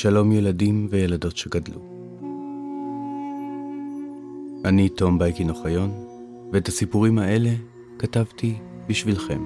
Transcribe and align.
שלום 0.00 0.32
ילדים 0.32 0.88
וילדות 0.90 1.36
שגדלו. 1.36 1.80
אני 4.64 4.88
תום 4.88 5.18
בייקין 5.18 5.50
אוחיון, 5.50 5.90
ואת 6.52 6.68
הסיפורים 6.68 7.18
האלה 7.18 7.50
כתבתי 7.98 8.54
בשבילכם. 8.88 9.42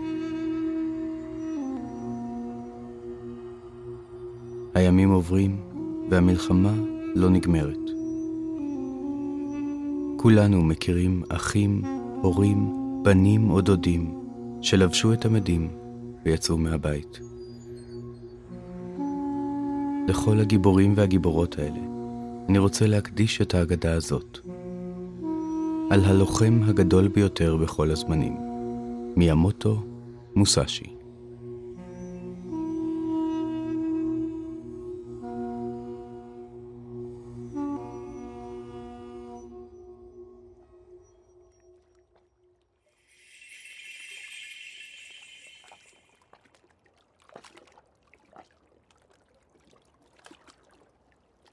הימים 4.74 5.10
עוברים 5.10 5.60
והמלחמה 6.10 6.74
לא 7.14 7.30
נגמרת. 7.30 7.90
כולנו 10.16 10.62
מכירים 10.62 11.22
אחים, 11.28 11.82
הורים, 12.22 12.72
בנים 13.02 13.50
או 13.50 13.60
דודים 13.60 14.14
שלבשו 14.62 15.12
את 15.12 15.24
המדים 15.24 15.68
ויצאו 16.24 16.56
מהבית. 16.58 17.20
לכל 20.08 20.40
הגיבורים 20.40 20.92
והגיבורות 20.96 21.58
האלה, 21.58 21.80
אני 22.48 22.58
רוצה 22.58 22.86
להקדיש 22.86 23.42
את 23.42 23.54
ההגדה 23.54 23.94
הזאת. 23.94 24.38
על 25.90 26.04
הלוחם 26.04 26.60
הגדול 26.64 27.08
ביותר 27.08 27.56
בכל 27.56 27.90
הזמנים, 27.90 28.36
מיאמוטו 29.16 29.82
מוסאשי. 30.34 30.91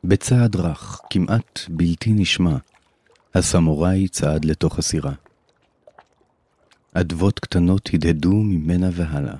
בצעד 0.10 0.56
רך, 0.56 1.02
כמעט 1.10 1.60
בלתי 1.70 2.14
נשמע, 2.14 2.58
הסמוראי 3.36 4.08
צעד 4.08 4.46
לתוך 4.46 4.80
הסירה. 4.80 5.12
אדוות 6.94 7.40
קטנות 7.40 7.90
הדהדו 7.94 8.34
ממנה 8.34 8.90
והלאה. 8.94 9.36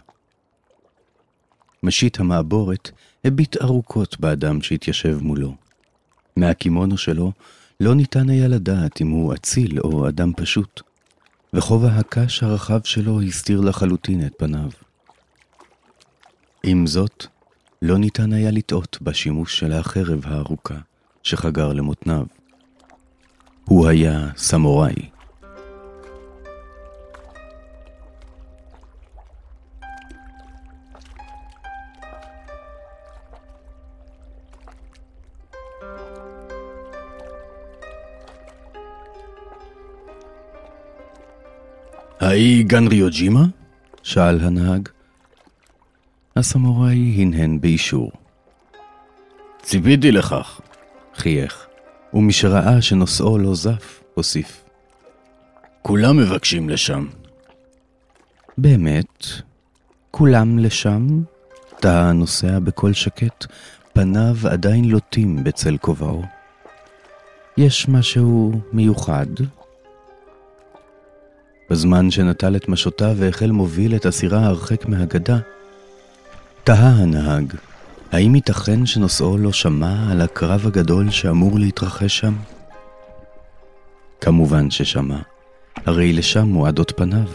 משיט 1.84 2.20
המעבורת 2.20 2.92
הביט 3.26 3.62
ארוכות 3.62 4.20
באדם 4.20 4.62
שהתיישב 4.62 5.18
מולו. 5.22 5.56
מהקימונו 6.38 6.98
שלו 6.98 7.32
לא 7.80 7.96
ניתן 7.96 8.30
היה 8.30 8.48
לדעת 8.48 9.02
אם 9.02 9.10
הוא 9.10 9.34
אציל 9.34 9.80
או 9.80 10.10
אדם 10.10 10.34
פשוט, 10.38 10.82
וכובע 11.54 11.92
הקש 11.92 12.44
הרחב 12.44 12.80
שלו 12.84 13.22
הסתיר 13.22 13.62
לחלוטין 13.62 14.26
את 14.26 14.34
פניו. 14.38 14.70
עם 16.64 16.88
זאת, 16.88 17.28
לא 17.82 17.98
ניתן 17.98 18.34
היה 18.34 18.52
לטעות 18.52 18.98
בשימוש 19.02 19.60
של 19.60 19.72
החרב 19.72 20.22
הארוכה 20.26 20.78
שחגר 21.24 21.74
למותניו. 21.74 22.26
הוא 23.66 23.88
היה 23.88 24.28
סמוראי. 24.38 24.94
האי 42.20 42.64
גן 42.64 42.88
ריוג'ימה? 42.88 43.46
שאל 44.04 44.40
הנהג. 44.40 44.90
הסמוראי 46.40 47.16
הנהן 47.22 47.62
באישור. 47.62 48.12
ציפיתי 49.62 50.12
לכך, 50.12 50.62
חייך, 51.16 51.68
ומשראה 52.14 52.82
שנושאו 52.82 53.38
לא 53.38 53.56
זף, 53.56 54.04
הוסיף. 54.14 54.64
כולם 55.82 56.18
מבקשים 56.18 56.70
לשם. 56.70 57.08
באמת? 58.58 59.26
כולם 60.12 60.60
לשם? 60.60 61.08
טעה 61.80 62.10
הנוסע 62.10 62.60
בקול 62.60 62.94
שקט, 62.94 63.46
פניו 63.94 64.36
עדיין 64.50 64.86
לוטים 64.86 65.44
בצל 65.44 65.78
כובעו. 65.78 66.24
יש 67.58 67.90
משהו 67.90 68.62
מיוחד? 68.74 69.28
בזמן 71.70 72.12
שנטל 72.12 72.56
את 72.56 72.70
משותיו 72.70 73.16
והחל 73.18 73.52
מוביל 73.52 73.96
את 73.96 74.06
הסירה 74.06 74.46
הרחק 74.46 74.86
מהגדה, 74.86 75.40
תהה 76.64 76.90
הנהג, 76.90 77.54
האם 78.12 78.36
ייתכן 78.36 78.86
שנושאו 78.86 79.38
לא 79.38 79.52
שמע 79.52 80.12
על 80.12 80.22
הקרב 80.22 80.68
הגדול 80.68 81.10
שאמור 81.10 81.60
להתרחש 81.60 82.20
שם? 82.20 82.34
כמובן 84.22 84.72
ששמע, 84.72 85.20
הרי 85.86 86.14
לשם 86.14 86.48
מועדות 86.48 86.94
פניו. 86.98 87.28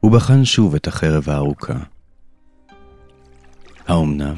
הוא 0.00 0.12
בחן 0.12 0.44
שוב 0.44 0.74
את 0.74 0.86
החרב 0.86 1.30
הארוכה. 1.30 1.74
האומנם? 3.88 4.34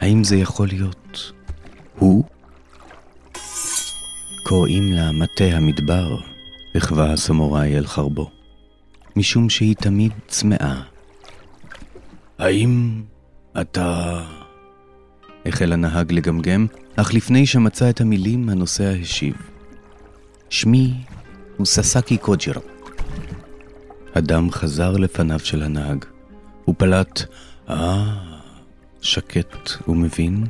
האם 0.00 0.24
זה 0.24 0.36
יכול 0.36 0.68
להיות 0.68 1.32
הוא? 1.98 2.24
קוראים 4.42 4.92
לה 4.92 5.12
מטה 5.12 5.44
המדבר, 5.44 6.16
החווה 6.74 7.12
הסמוראי 7.12 7.78
אל 7.78 7.86
חרבו. 7.86 8.41
משום 9.16 9.50
שהיא 9.50 9.74
תמיד 9.76 10.12
צמאה. 10.28 10.82
האם 12.38 13.02
אתה... 13.60 14.20
החל 15.46 15.72
הנהג 15.72 16.12
לגמגם, 16.12 16.66
אך 16.96 17.14
לפני 17.14 17.46
שמצא 17.46 17.90
את 17.90 18.00
המילים, 18.00 18.48
הנוסע 18.48 18.90
השיב. 19.02 19.34
שמי 20.50 20.94
הוא 21.56 21.66
ססקי 21.66 22.16
קוג'ירו. 22.16 22.60
הדם 24.14 24.50
חזר 24.50 24.96
לפניו 24.96 25.38
של 25.38 25.62
הנהג. 25.62 26.04
הוא 26.64 26.74
פלט, 26.78 27.22
אה, 27.70 28.14
שקט 29.00 29.70
ומבין. 29.88 30.46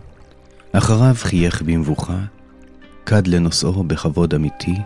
אחריו 0.72 1.15
חייך 1.19 1.62
במבוכה, 1.62 2.19
קד 3.05 3.27
לנושאו 3.27 3.84
בכבוד 3.84 4.34
אמיתי, 4.34 4.77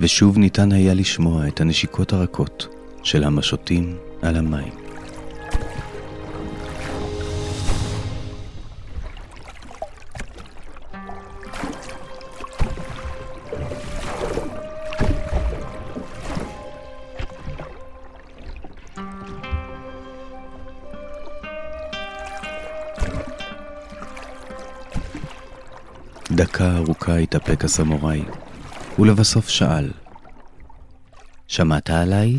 ושוב 0.00 0.38
ניתן 0.38 0.72
היה 0.72 0.94
לשמוע 0.94 1.48
את 1.48 1.60
הנשיקות 1.60 2.12
הרכות 2.12 2.75
של 3.06 3.24
המשוטים 3.24 3.96
על 4.22 4.36
המים. 4.36 4.74
דקה 26.30 26.76
ארוכה 26.76 27.16
התאפק 27.16 27.64
הסמוראי, 27.64 28.22
ולבסוף 28.98 29.48
שאל, 29.48 29.90
שמעת 31.48 31.90
עליי? 31.90 32.38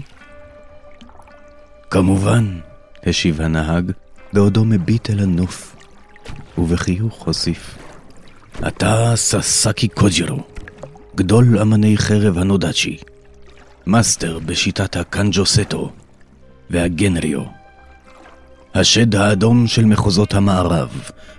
כמובן, 1.89 2.59
השיב 3.05 3.41
הנהג, 3.41 3.91
בעודו 4.33 4.65
מביט 4.65 5.09
אל 5.09 5.19
הנוף, 5.19 5.75
ובחיוך 6.57 7.25
הוסיף. 7.25 7.77
אתה 8.67 9.13
ססקי 9.15 9.87
קוג'ירו, 9.87 10.43
גדול 11.15 11.59
אמני 11.59 11.97
חרב 11.97 12.37
הנודאצ'י, 12.37 12.97
מאסטר 13.85 14.39
בשיטת 14.39 14.95
הקנג'ו 14.95 15.45
סטו 15.45 15.91
והגנריו. 16.69 17.41
השד 18.73 19.15
האדום 19.15 19.67
של 19.67 19.85
מחוזות 19.85 20.33
המערב, 20.33 20.89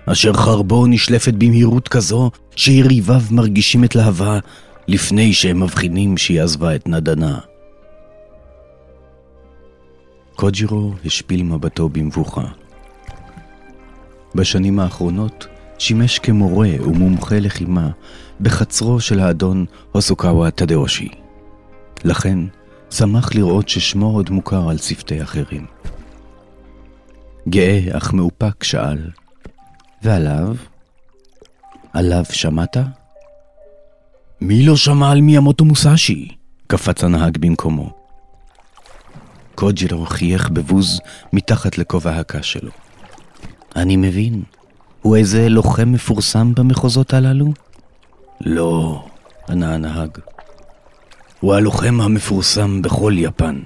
אשר 0.05 0.33
חרבו 0.33 0.87
נשלפת 0.87 1.33
במהירות 1.33 1.87
כזו 1.87 2.31
שיריביו 2.55 3.21
מרגישים 3.31 3.83
את 3.83 3.95
להבה 3.95 4.39
לפני 4.87 5.33
שהם 5.33 5.63
מבחינים 5.63 6.17
שהיא 6.17 6.41
עזבה 6.41 6.75
את 6.75 6.87
נדנה. 6.87 7.48
קוג'ירו 10.39 10.93
השפיל 11.05 11.43
מבטו 11.43 11.89
במבוכה. 11.89 12.45
בשנים 14.35 14.79
האחרונות 14.79 15.47
שימש 15.79 16.19
כמורה 16.19 16.69
ומומחה 16.81 17.39
לחימה 17.39 17.89
בחצרו 18.41 18.99
של 18.99 19.19
האדון 19.19 19.65
הוסוקאווה 19.91 20.51
טדאושי. 20.51 21.09
לכן, 22.03 22.39
שמח 22.89 23.35
לראות 23.35 23.69
ששמו 23.69 24.05
עוד 24.05 24.29
מוכר 24.29 24.69
על 24.69 24.77
שפתי 24.77 25.23
אחרים. 25.23 25.65
גאה 27.47 27.79
אך 27.91 28.13
מאופק 28.13 28.63
שאל, 28.63 29.09
ועליו? 30.03 30.55
עליו 31.93 32.23
שמעת? 32.31 32.77
מי 34.41 34.65
לא 34.65 34.75
שמע 34.75 35.11
על 35.11 35.21
מיאמוטו 35.21 35.65
מוסאשי? 35.65 36.27
קפץ 36.67 37.03
הנהג 37.03 37.37
במקומו. 37.37 37.98
קוג'ירו 39.59 40.05
חייך 40.05 40.49
בבוז 40.49 40.99
מתחת 41.33 41.77
לכובע 41.77 42.15
הקש 42.15 42.53
שלו. 42.53 42.71
אני 43.75 43.97
מבין. 43.97 44.43
הוא 45.01 45.15
איזה 45.15 45.49
לוחם 45.49 45.91
מפורסם 45.91 46.53
במחוזות 46.55 47.13
הללו? 47.13 47.45
לא, 48.41 49.05
ענה 49.49 49.73
הנהג. 49.73 50.09
הוא 51.39 51.53
הלוחם 51.53 52.01
המפורסם 52.01 52.81
בכל 52.81 53.13
יפן. 53.15 53.59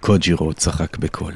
קוג'ירו 0.00 0.52
צחק 0.52 0.96
בקול. 0.96 1.34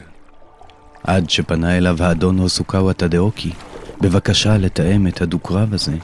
עד 1.04 1.30
שפנה 1.30 1.76
אליו 1.76 2.02
האדון 2.02 2.38
אוסוקאווה 2.38 2.92
טדאוקי, 2.92 3.52
בבקשה 4.00 4.58
לתאם 4.58 5.06
את 5.06 5.22
הדו-קרב 5.22 5.74
הזה. 5.74 5.96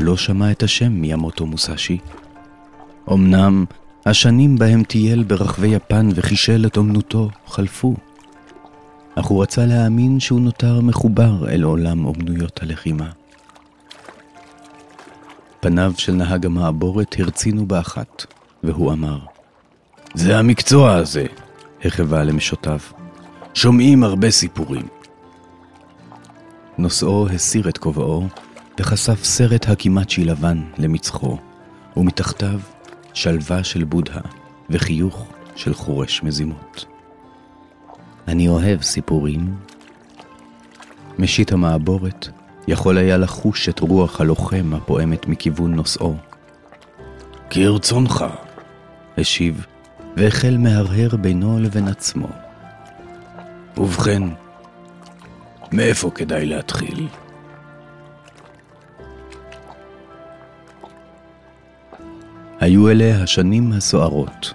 לא 0.00 0.16
שמע 0.16 0.50
את 0.50 0.62
השם 0.62 0.92
מיאמוטו 0.92 1.46
מוסאשי. 1.46 1.98
אמנם 3.12 3.64
השנים 4.08 4.58
בהם 4.58 4.82
טייל 4.84 5.22
ברחבי 5.22 5.68
יפן 5.68 6.08
וחישל 6.14 6.66
את 6.66 6.76
אומנותו 6.76 7.30
חלפו, 7.46 7.94
אך 9.14 9.26
הוא 9.26 9.42
רצה 9.42 9.66
להאמין 9.66 10.20
שהוא 10.20 10.40
נותר 10.40 10.80
מחובר 10.80 11.48
אל 11.50 11.62
עולם 11.62 12.04
אומנויות 12.04 12.62
הלחימה. 12.62 13.10
פניו 15.60 15.92
של 15.96 16.12
נהג 16.12 16.46
המעבורת 16.46 17.16
הרצינו 17.18 17.66
באחת, 17.66 18.26
והוא 18.62 18.92
אמר, 18.92 19.18
זה 20.14 20.38
המקצוע 20.38 20.94
הזה, 20.94 21.26
החווה 21.84 22.24
למשותיו. 22.24 22.78
שומעים 23.54 24.04
הרבה 24.04 24.30
סיפורים. 24.30 24.86
נושאו 26.78 27.28
הסיר 27.28 27.68
את 27.68 27.78
כובעו 27.78 28.26
וחשף 28.80 29.24
סרט 29.24 29.68
הקימצ'י 29.68 30.24
לבן 30.24 30.62
למצחו, 30.78 31.38
ומתחתיו 31.96 32.60
שלווה 33.18 33.64
של 33.64 33.84
בודהה 33.84 34.20
וחיוך 34.70 35.26
של 35.56 35.74
חורש 35.74 36.22
מזימות. 36.22 36.84
אני 38.28 38.48
אוהב 38.48 38.82
סיפורים. 38.82 39.56
משיט 41.18 41.52
המעבורת 41.52 42.28
יכול 42.68 42.98
היה 42.98 43.16
לחוש 43.16 43.68
את 43.68 43.80
רוח 43.80 44.20
הלוחם 44.20 44.74
הפועמת 44.74 45.26
מכיוון 45.26 45.74
נושאו. 45.74 46.14
כרצונך, 47.50 48.24
השיב, 49.18 49.66
והחל 50.16 50.56
מהרהר 50.58 51.16
בינו 51.16 51.58
לבין 51.60 51.88
עצמו. 51.88 52.28
ובכן, 53.76 54.22
מאיפה 55.72 56.10
כדאי 56.10 56.46
להתחיל? 56.46 57.08
היו 62.60 62.88
אלה 62.88 63.22
השנים 63.22 63.72
הסוערות. 63.72 64.54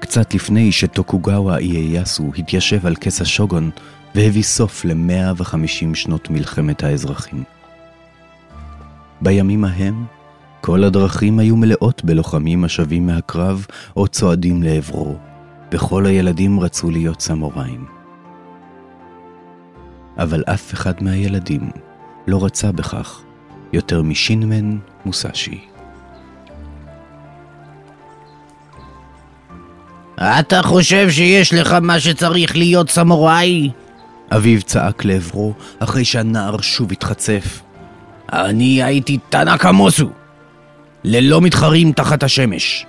קצת 0.00 0.34
לפני 0.34 0.72
שטוקוגאווה 0.72 1.58
איייסו 1.58 2.30
התיישב 2.38 2.86
על 2.86 2.96
כס 2.96 3.20
השוגון 3.20 3.70
והביא 4.14 4.42
סוף 4.42 4.84
ל-150 4.84 5.94
שנות 5.94 6.30
מלחמת 6.30 6.82
האזרחים. 6.82 7.44
בימים 9.20 9.64
ההם, 9.64 10.04
כל 10.60 10.84
הדרכים 10.84 11.38
היו 11.38 11.56
מלאות 11.56 12.04
בלוחמים 12.04 12.64
השבים 12.64 13.06
מהקרב 13.06 13.66
או 13.96 14.08
צועדים 14.08 14.62
לעברו, 14.62 15.16
וכל 15.72 16.06
הילדים 16.06 16.60
רצו 16.60 16.90
להיות 16.90 17.20
סמוראים. 17.20 17.84
אבל 20.18 20.44
אף 20.46 20.74
אחד 20.74 21.02
מהילדים 21.02 21.70
לא 22.26 22.44
רצה 22.44 22.72
בכך 22.72 23.22
יותר 23.72 24.02
משינמן 24.02 24.78
מוסאשי. 25.04 25.69
אתה 30.22 30.62
חושב 30.62 31.10
שיש 31.10 31.54
לך 31.54 31.72
מה 31.72 32.00
שצריך 32.00 32.56
להיות 32.56 32.90
סמוראי? 32.90 33.70
אביו 34.30 34.62
צעק 34.62 35.04
לעברו 35.04 35.54
אחרי 35.78 36.04
שהנער 36.04 36.60
שוב 36.60 36.92
התחצף. 36.92 37.60
אני 38.32 38.82
הייתי 38.82 39.18
תנאקה 39.28 39.72
מוסו, 39.72 40.10
ללא 41.04 41.40
מתחרים 41.40 41.92
תחת 41.92 42.22
השמש. 42.22 42.86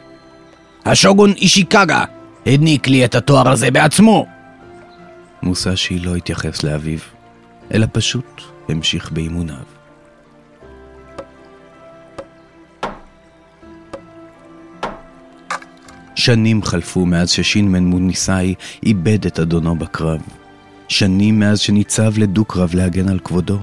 השוגון 0.85 1.31
אישיקגה 1.31 2.03
העניק 2.45 2.87
לי 2.87 3.05
את 3.05 3.15
התואר 3.15 3.49
הזה 3.49 3.71
בעצמו. 3.71 4.25
מוסאשי 5.43 5.99
לא 5.99 6.15
התייחס 6.15 6.63
לאביו, 6.63 6.99
אלא 7.73 7.87
פשוט 7.91 8.41
המשיך 8.69 9.11
באימוניו. 9.11 9.80
שנים 16.21 16.63
חלפו 16.63 17.05
מאז 17.05 17.29
ששינמן 17.29 17.83
מוניסאי 17.83 18.55
איבד 18.85 19.25
את 19.25 19.39
אדונו 19.39 19.75
בקרב. 19.75 20.21
שנים 20.87 21.39
מאז 21.39 21.59
שניצב 21.59 22.17
לדו-קרב 22.17 22.75
להגן 22.75 23.09
על 23.09 23.19
כבודו. 23.19 23.59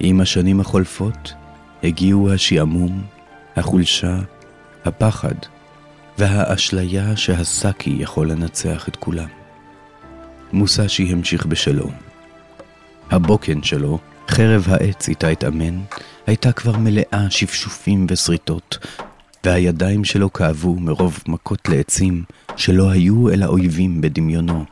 עם 0.00 0.20
השנים 0.20 0.60
החולפות 0.60 1.34
הגיעו 1.82 2.32
השעמום, 2.32 3.02
החולשה, 3.56 4.18
הפחד 4.84 5.34
והאשליה 6.18 7.16
שהסאקי 7.16 7.96
יכול 7.98 8.30
לנצח 8.30 8.88
את 8.88 8.96
כולם. 8.96 9.28
מוסאשי 10.52 11.12
המשיך 11.12 11.46
בשלו. 11.46 11.90
הבוקן 13.10 13.62
שלו, 13.62 13.98
חרב 14.28 14.66
העץ 14.70 15.08
איתה 15.08 15.28
התאמן, 15.28 15.80
הייתה 16.26 16.52
כבר 16.52 16.76
מלאה 16.76 17.26
שפשופים 17.30 18.06
ושריטות, 18.10 18.78
והידיים 19.46 20.04
שלו 20.04 20.32
כאבו 20.32 20.76
מרוב 20.80 21.18
מכות 21.28 21.68
לעצים 21.68 22.22
שלא 22.56 22.90
היו 22.90 23.28
אלא 23.30 23.46
אויבים 23.46 24.00
בדמיונו. 24.00 24.64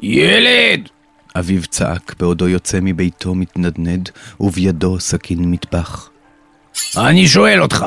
ילד! 0.00 0.88
אביו 1.38 1.62
צעק 1.66 2.14
בעודו 2.18 2.48
יוצא 2.48 2.78
מביתו 2.82 3.34
מתנדנד, 3.34 4.10
ובידו 4.40 5.00
סכין 5.00 5.50
מטבח. 5.50 6.10
אני 6.96 7.28
שואל 7.28 7.62
אותך, 7.62 7.86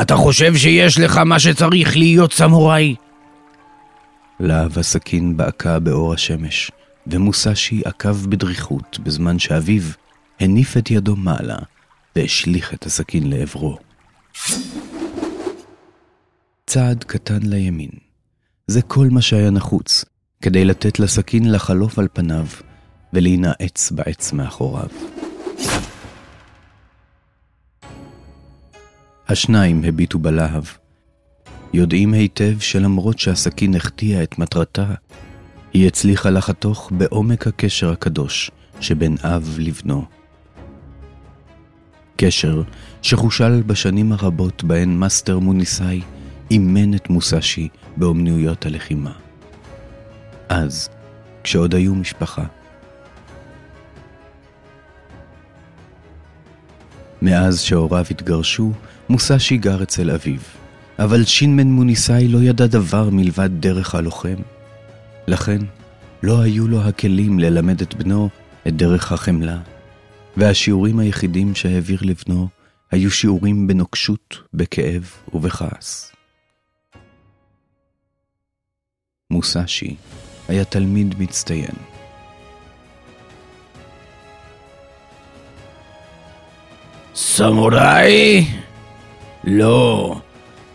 אתה 0.00 0.16
חושב 0.16 0.56
שיש 0.56 0.98
לך 0.98 1.16
מה 1.16 1.38
שצריך 1.38 1.96
להיות 1.96 2.32
סמוראי? 2.32 2.94
להב 4.40 4.78
הסכין 4.78 5.36
בעקה 5.36 5.78
באור 5.78 6.14
השמש, 6.14 6.70
ומוסשי 7.06 7.82
עקב 7.84 8.26
בדריכות 8.26 8.98
בזמן 9.02 9.38
שאביו 9.38 9.82
הניף 10.40 10.76
את 10.76 10.90
ידו 10.90 11.16
מעלה 11.16 11.58
והשליך 12.16 12.74
את 12.74 12.86
הסכין 12.86 13.30
לעברו. 13.30 13.85
צעד 16.66 17.04
קטן 17.04 17.42
לימין. 17.42 17.90
זה 18.66 18.82
כל 18.82 19.08
מה 19.10 19.22
שהיה 19.22 19.50
נחוץ, 19.50 20.04
כדי 20.42 20.64
לתת 20.64 20.98
לסכין 20.98 21.52
לחלוף 21.52 21.98
על 21.98 22.08
פניו 22.12 22.46
ולהינעץ 23.12 23.90
בעץ 23.90 24.32
מאחוריו. 24.32 24.88
השניים 29.28 29.84
הביטו 29.84 30.18
בלהב, 30.18 30.64
יודעים 31.72 32.14
היטב 32.14 32.58
שלמרות 32.60 33.18
שהסכין 33.18 33.74
החטיאה 33.74 34.22
את 34.22 34.38
מטרתה, 34.38 34.94
היא 35.72 35.86
הצליחה 35.86 36.30
לחתוך 36.30 36.92
בעומק 36.98 37.46
הקשר 37.46 37.92
הקדוש 37.92 38.50
שבין 38.80 39.16
אב 39.22 39.56
לבנו. 39.58 40.04
קשר 42.16 42.62
שחושל 43.02 43.62
בשנים 43.66 44.12
הרבות 44.12 44.64
בהן 44.64 44.96
מאסטר 44.96 45.38
מוניסאי 45.38 46.00
אימן 46.50 46.94
את 46.94 47.10
מוסאשי 47.10 47.68
באומנויות 47.96 48.66
הלחימה. 48.66 49.12
אז, 50.48 50.88
כשעוד 51.42 51.74
היו 51.74 51.94
משפחה. 51.94 52.44
מאז 57.22 57.60
שהוריו 57.60 58.04
התגרשו, 58.10 58.72
מוסאשי 59.08 59.56
גר 59.56 59.82
אצל 59.82 60.10
אביו, 60.10 60.40
אבל 60.98 61.24
שינמן 61.24 61.66
מוניסאי 61.66 62.28
לא 62.28 62.38
ידע 62.38 62.66
דבר 62.66 63.10
מלבד 63.10 63.50
דרך 63.60 63.94
הלוחם. 63.94 64.36
לכן, 65.28 65.58
לא 66.22 66.40
היו 66.40 66.68
לו 66.68 66.82
הכלים 66.82 67.38
ללמד 67.38 67.80
את 67.80 67.94
בנו 67.94 68.28
את 68.66 68.76
דרך 68.76 69.12
החמלה, 69.12 69.58
והשיעורים 70.36 70.98
היחידים 70.98 71.54
שהעביר 71.54 72.00
לבנו 72.02 72.48
היו 72.90 73.10
שיעורים 73.10 73.66
בנוקשות, 73.66 74.38
בכאב 74.54 75.10
ובכעס. 75.34 76.12
מוסאשי 79.30 79.96
היה 80.48 80.64
תלמיד 80.64 81.14
מצטיין. 81.18 81.74
סמוראי? 87.14 88.46
לא, 89.44 90.16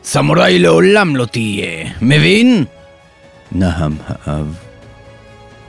סמוראי 0.03 0.59
לעולם 0.59 1.15
לא 1.15 1.25
תהיה, 1.25 1.89
מבין? 2.01 2.65
נהם 3.51 3.93
האב. 4.07 4.59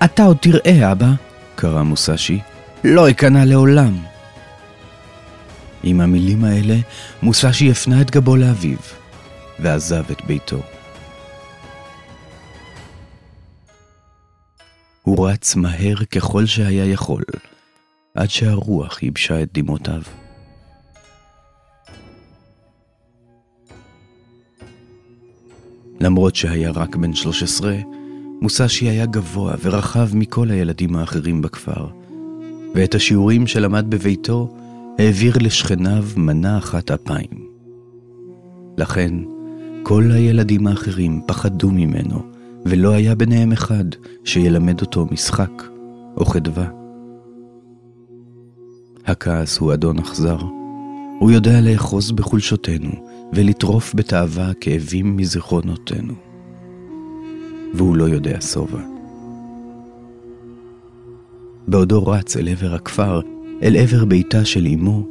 אתה 0.04 0.22
עוד 0.25 0.37
תראה, 0.37 0.92
אבא, 0.92 1.11
קרא 1.54 1.82
מוסאשי. 1.82 2.40
לא 2.84 3.10
אכנע 3.10 3.44
לעולם. 3.44 3.94
עם 5.82 6.00
המילים 6.00 6.44
האלה, 6.44 6.76
מוסאשי 7.22 7.70
הפנה 7.70 8.00
את 8.00 8.10
גבו 8.10 8.36
לאביו, 8.36 8.78
ועזב 9.58 10.04
את 10.10 10.24
ביתו. 10.24 10.62
הוא 15.02 15.28
רץ 15.28 15.56
מהר 15.56 16.04
ככל 16.10 16.46
שהיה 16.46 16.84
יכול, 16.84 17.22
עד 18.14 18.30
שהרוח 18.30 19.02
ייבשה 19.02 19.42
את 19.42 19.48
דמעותיו. 19.52 20.02
למרות 26.00 26.36
שהיה 26.36 26.70
רק 26.70 26.96
בן 26.96 27.14
13, 27.14 27.76
מוסשי 28.40 28.88
היה 28.88 29.06
גבוה 29.06 29.54
ורחב 29.62 30.08
מכל 30.16 30.50
הילדים 30.50 30.96
האחרים 30.96 31.42
בכפר, 31.42 32.01
ואת 32.75 32.95
השיעורים 32.95 33.47
שלמד 33.47 33.87
בביתו 33.88 34.55
העביר 34.99 35.35
לשכניו 35.41 36.05
מנה 36.17 36.59
אחת 36.59 36.91
אפיים. 36.91 37.52
לכן, 38.79 39.14
כל 39.83 40.11
הילדים 40.12 40.67
האחרים 40.67 41.21
פחדו 41.26 41.71
ממנו, 41.71 42.23
ולא 42.64 42.91
היה 42.93 43.14
ביניהם 43.14 43.52
אחד 43.52 43.85
שילמד 44.25 44.81
אותו 44.81 45.07
משחק 45.11 45.62
או 46.17 46.25
חדווה. 46.25 46.69
הכעס 49.07 49.59
הוא 49.59 49.75
אדון 49.75 49.99
אכזר. 49.99 50.38
הוא 51.19 51.31
יודע 51.31 51.61
לאחוז 51.61 52.12
בחולשותינו 52.12 52.91
ולטרוף 53.33 53.95
בתאווה 53.95 54.55
כאבים 54.61 55.17
מזיכרונותינו. 55.17 56.14
והוא 57.75 57.97
לא 57.97 58.05
יודע 58.05 58.41
שובע. 58.41 58.91
בעודו 61.69 62.07
רץ 62.07 62.37
אל 62.37 62.49
עבר 62.49 62.75
הכפר, 62.75 63.21
אל 63.62 63.76
עבר 63.76 64.04
ביתה 64.04 64.45
של 64.45 64.66
אמו, 64.66 65.07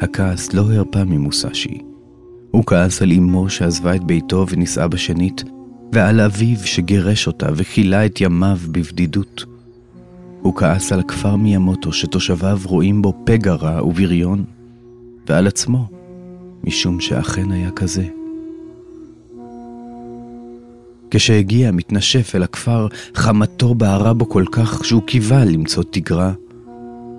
הכעס 0.00 0.52
לא 0.52 0.72
הרפה 0.72 1.04
ממוסשי. 1.04 1.78
הוא 2.50 2.64
כעס 2.66 3.02
על 3.02 3.12
אמו 3.12 3.50
שעזבה 3.50 3.94
את 3.94 4.04
ביתו 4.04 4.46
ונישאה 4.50 4.88
בשנית, 4.88 5.44
ועל 5.92 6.20
אביו 6.20 6.58
שגירש 6.58 7.26
אותה 7.26 7.48
וכילה 7.54 8.06
את 8.06 8.20
ימיו 8.20 8.58
בבדידות. 8.70 9.44
הוא 10.40 10.56
כעס 10.56 10.92
על 10.92 11.00
הכפר 11.00 11.36
מימוטו 11.36 11.92
שתושביו 11.92 12.58
רואים 12.64 13.02
בו 13.02 13.12
פגע 13.24 13.54
רע 13.54 13.86
ובריון, 13.86 14.44
ועל 15.28 15.46
עצמו, 15.46 15.86
משום 16.64 17.00
שאכן 17.00 17.52
היה 17.52 17.70
כזה. 17.70 18.06
כשהגיע 21.10 21.70
מתנשף 21.70 22.32
אל 22.34 22.42
הכפר, 22.42 22.86
חמתו 23.14 23.74
בערה 23.74 24.14
בו 24.14 24.28
כל 24.28 24.44
כך 24.52 24.84
שהוא 24.84 25.02
קיווה 25.02 25.44
למצוא 25.44 25.82
תגרה. 25.90 26.32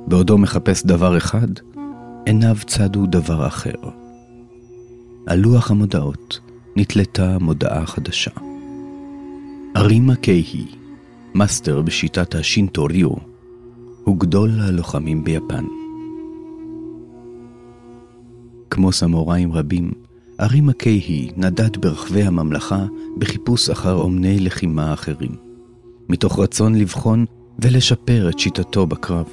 בעודו 0.08 0.38
מחפש 0.38 0.86
דבר 0.86 1.18
אחד, 1.18 1.48
עיניו 2.26 2.58
צדו 2.66 3.06
דבר 3.06 3.48
אחר. 3.48 3.76
על 5.28 5.40
לוח 5.40 5.72
המודעות 5.72 6.40
נתלתה 6.76 7.38
מודעה 7.40 7.86
חדשה. 7.86 8.32
ארימה 9.76 10.16
קייהי, 10.16 10.66
מאסטר 11.34 11.82
בשיטת 11.82 12.36
השינטו 12.36 12.86
ריו, 12.86 13.10
הוא 14.04 14.18
גדול 14.20 14.52
הלוחמים 14.60 15.24
ביפן. 15.24 15.66
כמו 18.70 18.92
סמוראים 18.92 19.54
רבים, 19.54 19.92
ארימה 20.42 20.74
קייהי 20.74 21.32
נדד 21.38 21.78
ברחבי 21.78 22.24
הממלכה 22.24 22.86
בחיפוש 23.18 23.70
אחר 23.70 23.94
אומני 23.94 24.40
לחימה 24.40 24.94
אחרים, 24.94 25.36
מתוך 26.10 26.40
רצון 26.40 26.76
לבחון 26.76 27.26
ולשפר 27.60 28.30
את 28.30 28.40
שיטתו 28.40 28.88
בקרב. 28.88 29.28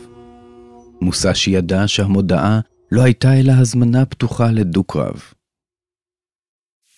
מוסשי 1.01 1.51
ידע 1.51 1.89
שהמודעה 1.89 2.61
לא 2.93 3.03
הייתה 3.03 3.41
אלא 3.41 3.53
הזמנה 3.53 4.05
פתוחה 4.05 4.51
לדו-קרב. 4.51 5.23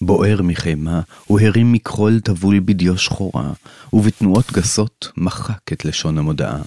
בוער 0.00 0.42
מחימה, 0.42 1.00
הוא 1.24 1.40
הרים 1.40 1.72
מכחול 1.72 2.20
טבול 2.20 2.60
בדיו 2.60 2.98
שחורה, 2.98 3.52
ובתנועות 3.92 4.52
גסות 4.52 5.12
מחק 5.16 5.72
את 5.72 5.84
לשון 5.84 6.18
המודעה. 6.18 6.62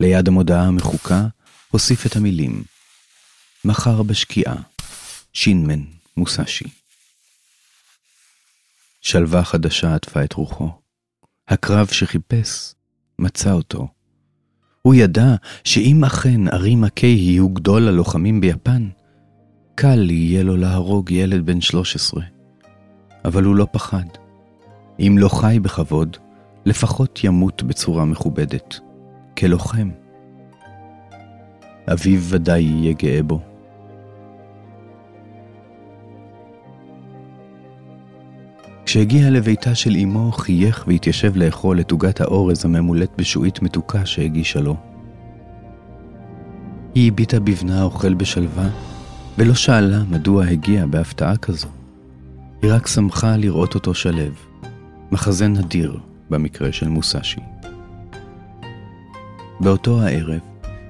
ליד 0.00 0.28
המודעה 0.28 0.66
המחוקה 0.66 1.26
הוסיף 1.70 2.06
את 2.06 2.16
המילים 2.16 2.62
מחר 3.64 4.02
בשקיעה, 4.02 4.56
שינמן 5.32 5.99
מוסשי. 6.20 6.64
שלווה 9.00 9.44
חדשה 9.44 9.94
עטפה 9.94 10.24
את 10.24 10.32
רוחו. 10.32 10.70
הקרב 11.48 11.86
שחיפש, 11.86 12.74
מצא 13.18 13.52
אותו. 13.52 13.88
הוא 14.82 14.94
ידע 14.94 15.34
שאם 15.64 16.04
אכן 16.04 16.48
ארימה 16.48 16.88
קייהי 16.88 17.36
הוא 17.36 17.54
גדול 17.54 17.88
הלוחמים 17.88 18.40
ביפן, 18.40 18.88
קל 19.74 20.10
יהיה 20.10 20.42
לו 20.42 20.56
להרוג 20.56 21.10
ילד 21.10 21.46
בן 21.46 21.60
13. 21.60 22.22
אבל 23.24 23.44
הוא 23.44 23.56
לא 23.56 23.66
פחד. 23.72 24.04
אם 24.98 25.16
לא 25.18 25.28
חי 25.28 25.58
בכבוד, 25.62 26.16
לפחות 26.66 27.24
ימות 27.24 27.62
בצורה 27.62 28.04
מכובדת, 28.04 28.80
כלוחם. 29.38 29.90
אביו 31.92 32.20
ודאי 32.20 32.62
יהיה 32.62 32.92
גאה 32.92 33.22
בו. 33.22 33.49
כשהגיע 38.90 39.30
לביתה 39.30 39.74
של 39.74 39.96
אמו, 39.96 40.32
חייך 40.32 40.84
והתיישב 40.86 41.36
לאכול 41.36 41.80
את 41.80 41.90
עוגת 41.90 42.20
האורז 42.20 42.64
הממולאת 42.64 43.10
בשעועית 43.18 43.62
מתוקה 43.62 44.06
שהגישה 44.06 44.60
לו. 44.60 44.76
היא 46.94 47.12
הביטה 47.12 47.40
בבנה 47.40 47.82
אוכל 47.82 48.14
בשלווה, 48.14 48.68
ולא 49.38 49.54
שאלה 49.54 50.02
מדוע 50.10 50.44
הגיע 50.44 50.86
בהפתעה 50.86 51.36
כזו. 51.36 51.68
היא 52.62 52.72
רק 52.72 52.86
שמחה 52.86 53.36
לראות 53.36 53.74
אותו 53.74 53.94
שלב, 53.94 54.32
מחזה 55.12 55.48
נדיר 55.48 55.98
במקרה 56.30 56.72
של 56.72 56.88
מוסשי. 56.88 57.40
באותו 59.60 60.02
הערב, 60.02 60.40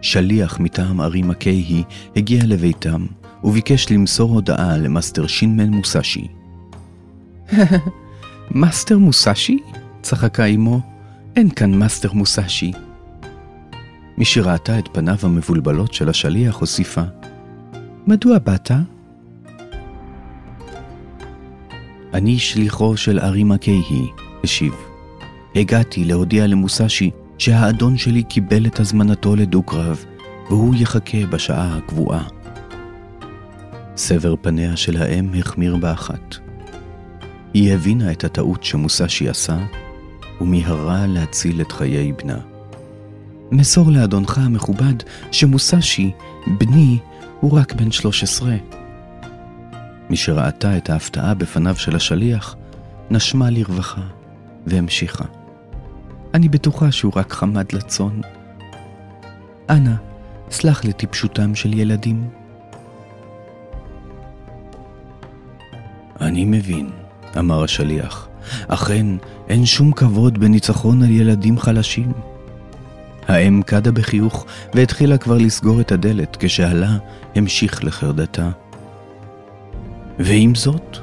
שליח 0.03 0.61
מטעם 0.61 1.01
ערי 1.01 1.23
מקייהי 1.23 1.83
הגיע 2.17 2.43
לביתם 2.47 3.07
וביקש 3.45 3.93
למסור 3.93 4.31
הודעה 4.35 4.77
למאסטר 4.77 5.27
שינמן 5.27 5.69
מוסשי. 5.69 6.40
מאסטר 8.51 8.99
מוסשי? 8.99 9.59
צחקה 10.03 10.45
אמו. 10.45 10.81
אין 11.37 11.51
כאן 11.51 11.75
מאסטר 11.75 12.13
מוסשי. 12.13 12.73
משראתה 14.19 14.79
את 14.79 14.89
פניו 14.93 15.17
המבולבלות 15.23 15.95
של 15.95 16.09
השליח 16.09 16.57
הוסיפה, 16.57 17.03
מדוע 18.07 18.39
באת? 18.39 18.71
אני 22.15 22.39
שליחו 22.39 22.97
של 22.97 23.19
ארימה 23.19 23.45
קייהי, 23.45 24.07
השיב. 24.45 24.75
הגעתי 25.55 26.05
להודיע 26.05 26.47
למוסשי 26.47 27.11
שהאדון 27.39 27.97
שלי 27.97 28.23
קיבל 28.23 28.67
את 28.67 28.81
הזמנתו 28.81 29.37
לדו-קרב, 29.37 30.05
והוא 30.49 30.75
יחכה 30.75 31.27
בשעה 31.27 31.77
הקבועה. 31.77 32.25
סבר 33.97 34.35
פניה 34.41 34.77
של 34.77 35.03
האם 35.03 35.35
החמיר 35.35 35.77
באחת. 35.77 36.50
היא 37.55 37.75
הבינה 37.75 38.13
את 38.13 38.25
הטעות 38.25 38.65
שמוסשי 38.65 39.29
עשה, 39.29 39.59
ומיהרה 40.41 41.07
להציל 41.07 41.61
את 41.61 41.73
חיי 41.73 42.13
בנה. 42.13 42.39
מסור 43.51 43.91
לאדונך 43.91 44.39
המכובד 44.39 44.95
שמוסשי, 45.33 46.11
בני, 46.59 46.99
הוא 47.41 47.59
רק 47.59 47.73
בן 47.73 47.91
שלוש 47.91 48.23
עשרה. 48.23 48.57
משראתה 50.11 50.77
את 50.77 50.91
ההפתעה 50.91 51.35
בפניו 51.35 51.77
של 51.77 51.97
השליח, 51.97 52.57
נשמה 53.11 53.51
לרווחה 53.51 54.03
והמשיכה. 54.67 55.25
אני 56.35 56.49
בטוחה 56.49 56.93
שהוא 56.93 57.13
רק 57.17 57.33
חמד 57.33 57.73
לצאן. 57.73 58.21
אנא, 59.71 59.95
סלח 60.51 60.85
לטיפשותם 60.85 61.55
של 61.55 61.75
ילדים. 61.75 62.29
אני 66.21 66.45
מבין, 66.45 66.91
אמר 67.39 67.65
השליח. 67.65 68.29
אכן, 68.69 69.07
אין 69.49 69.67
שום 69.67 69.93
כבוד 69.93 70.39
בניצחון 70.39 71.03
על 71.03 71.11
ילדים 71.11 71.59
חלשים. 71.59 72.13
האם 73.29 73.63
קדה 73.67 73.93
בחיוך 73.93 74.47
והתחילה 74.75 75.19
כבר 75.19 75.39
לסגור 75.39 75.81
את 75.81 75.93
הדלת 75.93 76.37
כשהלה 76.41 76.97
המשיך 77.35 77.85
לחרדתה. 77.85 78.51
ועם 80.19 80.55
זאת, 80.55 80.99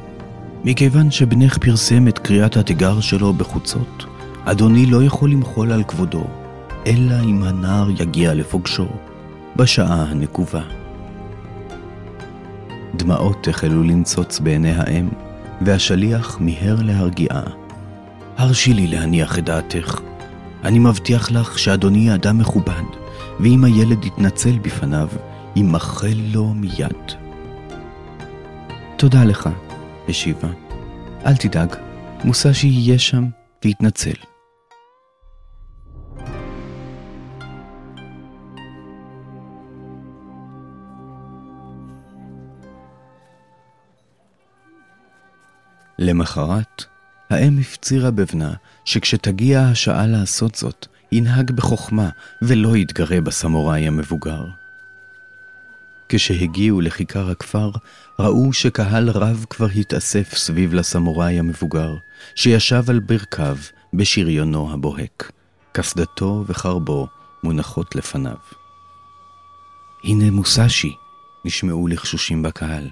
מכיוון 0.64 1.12
שבנך 1.12 1.58
פרסם 1.58 2.08
את 2.08 2.20
קריאת 2.20 2.58
התיגר 2.58 3.00
שלו 3.00 3.34
בחוצות, 3.34 4.06
אדוני 4.46 4.86
לא 4.86 5.04
יכול 5.04 5.32
למחול 5.32 5.72
על 5.72 5.84
כבודו, 5.84 6.24
אלא 6.88 7.16
אם 7.24 7.44
הנער 7.44 7.90
יגיע 7.90 8.34
לפוגשו 8.34 8.88
בשעה 9.56 10.04
הנקובה. 10.04 10.62
דמעות 12.96 13.48
החלו 13.48 13.84
לנצוץ 13.84 14.40
בעיני 14.40 14.74
האם, 14.76 15.10
והשליח 15.62 16.38
מיהר 16.40 16.76
להרגיעה. 16.82 17.42
הרשי 18.38 18.74
לי 18.74 18.88
להניח 18.88 19.40
את 19.40 19.44
דעתך. 19.44 20.00
אני 20.64 20.80
מבטיח 20.80 21.32
לך 21.32 21.60
שאדוני 21.60 22.16
אדם 22.16 22.38
מכובד, 22.38 22.84
ואם 23.40 23.64
הילד 23.64 24.06
יתנצל 24.06 24.60
בפניו, 24.62 25.08
ימחל 25.56 26.18
לו 26.34 26.54
מיד. 26.54 27.12
תודה 28.98 29.24
לך, 29.24 29.50
השיבה. 30.10 30.50
אל 31.26 31.36
תדאג, 31.36 31.76
מוסשי 32.24 32.68
יהיה 32.68 33.00
שם 33.00 33.26
ויתנצל. 33.66 34.37
למחרת, 46.00 46.86
האם 47.30 47.60
הפצירה 47.60 48.12
בבנה 48.12 48.54
שכשתגיע 48.86 49.62
השעה 49.62 50.08
לעשות 50.08 50.56
זאת, 50.56 50.88
ינהג 51.12 51.52
בחוכמה 51.52 52.10
ולא 52.42 52.78
יתגרה 52.78 53.22
בסמוראי 53.22 53.88
המבוגר. 53.88 54.46
כשהגיעו 56.10 56.82
לכיכר 56.82 57.30
הכפר, 57.30 57.72
ראו 58.20 58.54
שקהל 58.54 59.10
רב 59.10 59.46
כבר 59.50 59.68
התאסף 59.76 60.34
סביב 60.36 60.74
לסמוראי 60.74 61.40
המבוגר, 61.40 61.96
שישב 62.36 62.90
על 62.90 63.00
ברכיו 63.00 63.58
בשריונו 63.94 64.74
הבוהק. 64.74 65.32
קסדתו 65.72 66.44
וחרבו 66.48 67.08
מונחות 67.44 67.96
לפניו. 67.96 68.38
הנה 70.04 70.32
מוסשי, 70.32 70.96
נשמעו 71.46 71.88
לחשושים 71.88 72.44
בקהל. 72.44 72.90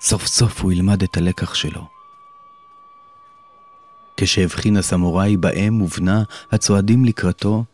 סוף 0.00 0.26
סוף 0.26 0.60
הוא 0.60 0.72
ילמד 0.72 1.02
את 1.02 1.16
הלקח 1.16 1.54
שלו. 1.54 2.01
כשהבחין 4.24 4.76
הסמוראי 4.76 5.36
באם 5.36 5.82
ובנה 5.82 6.22
הצועדים 6.52 7.04
לקראתו, 7.04 7.64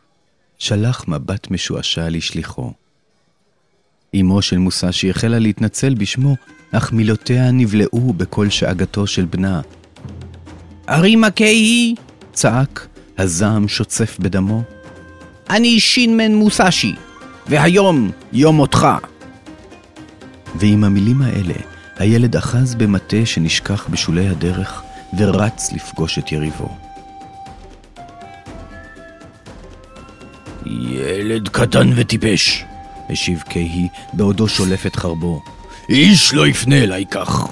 שלח 0.58 1.04
מבט 1.08 1.50
משועשע 1.50 2.08
לשליחו. 2.10 2.72
אמו 4.20 4.42
של 4.42 4.58
מוסשי 4.58 5.10
החלה 5.10 5.38
להתנצל 5.38 5.94
בשמו, 5.94 6.36
אך 6.72 6.92
מילותיה 6.92 7.50
נבלעו 7.50 8.12
בקול 8.12 8.50
שאגתו 8.50 9.06
של 9.06 9.24
בנה. 9.24 9.60
ארימה 10.88 11.30
קהי! 11.30 11.94
צעק, 12.32 12.86
הזעם 13.18 13.68
שוצף 13.68 14.16
בדמו. 14.20 14.62
אני 15.50 15.80
שינמן 15.80 16.34
מוסשי, 16.34 16.94
והיום 17.46 18.10
יום 18.32 18.56
מותך. 18.56 18.86
ועם 20.54 20.84
המילים 20.84 21.22
האלה, 21.22 21.54
הילד 21.96 22.36
אחז 22.36 22.74
במטה 22.74 23.26
שנשכח 23.26 23.88
בשולי 23.88 24.28
הדרך, 24.28 24.82
ורץ 25.16 25.72
לפגוש 25.72 26.18
את 26.18 26.32
יריבו. 26.32 26.68
ילד 30.66 31.48
קטן 31.48 31.90
וטיפש, 31.96 32.64
השיב 33.10 33.42
קהי 33.48 33.88
בעודו 34.12 34.48
שולף 34.48 34.86
את 34.86 34.96
חרבו. 34.96 35.42
איש 35.88 36.34
לא 36.34 36.46
יפנה 36.46 36.76
אליי 36.76 37.04
כך. 37.10 37.46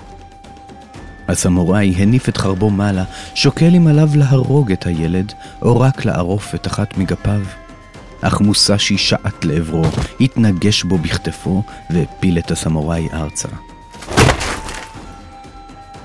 הסמוראי 1.29 1.95
הניף 1.97 2.29
את 2.29 2.37
חרבו 2.37 2.71
מעלה, 2.71 3.05
שוקל 3.35 3.75
אם 3.77 3.87
עליו 3.87 4.09
להרוג 4.15 4.73
את 4.73 4.87
הילד, 4.87 5.33
או 5.63 5.81
רק 5.81 6.05
לערוף 6.05 6.55
את 6.55 6.67
אחת 6.67 6.99
מגפיו. 6.99 7.41
אך 8.21 8.41
מוסשי 8.41 8.99
שעט 8.99 9.45
לעברו, 9.45 9.85
התנגש 10.21 10.83
בו 10.83 10.99
בכתפו, 10.99 11.63
והפיל 11.91 12.39
את 12.39 12.51
הסמוראי 12.51 13.09
ארצה. 13.13 13.49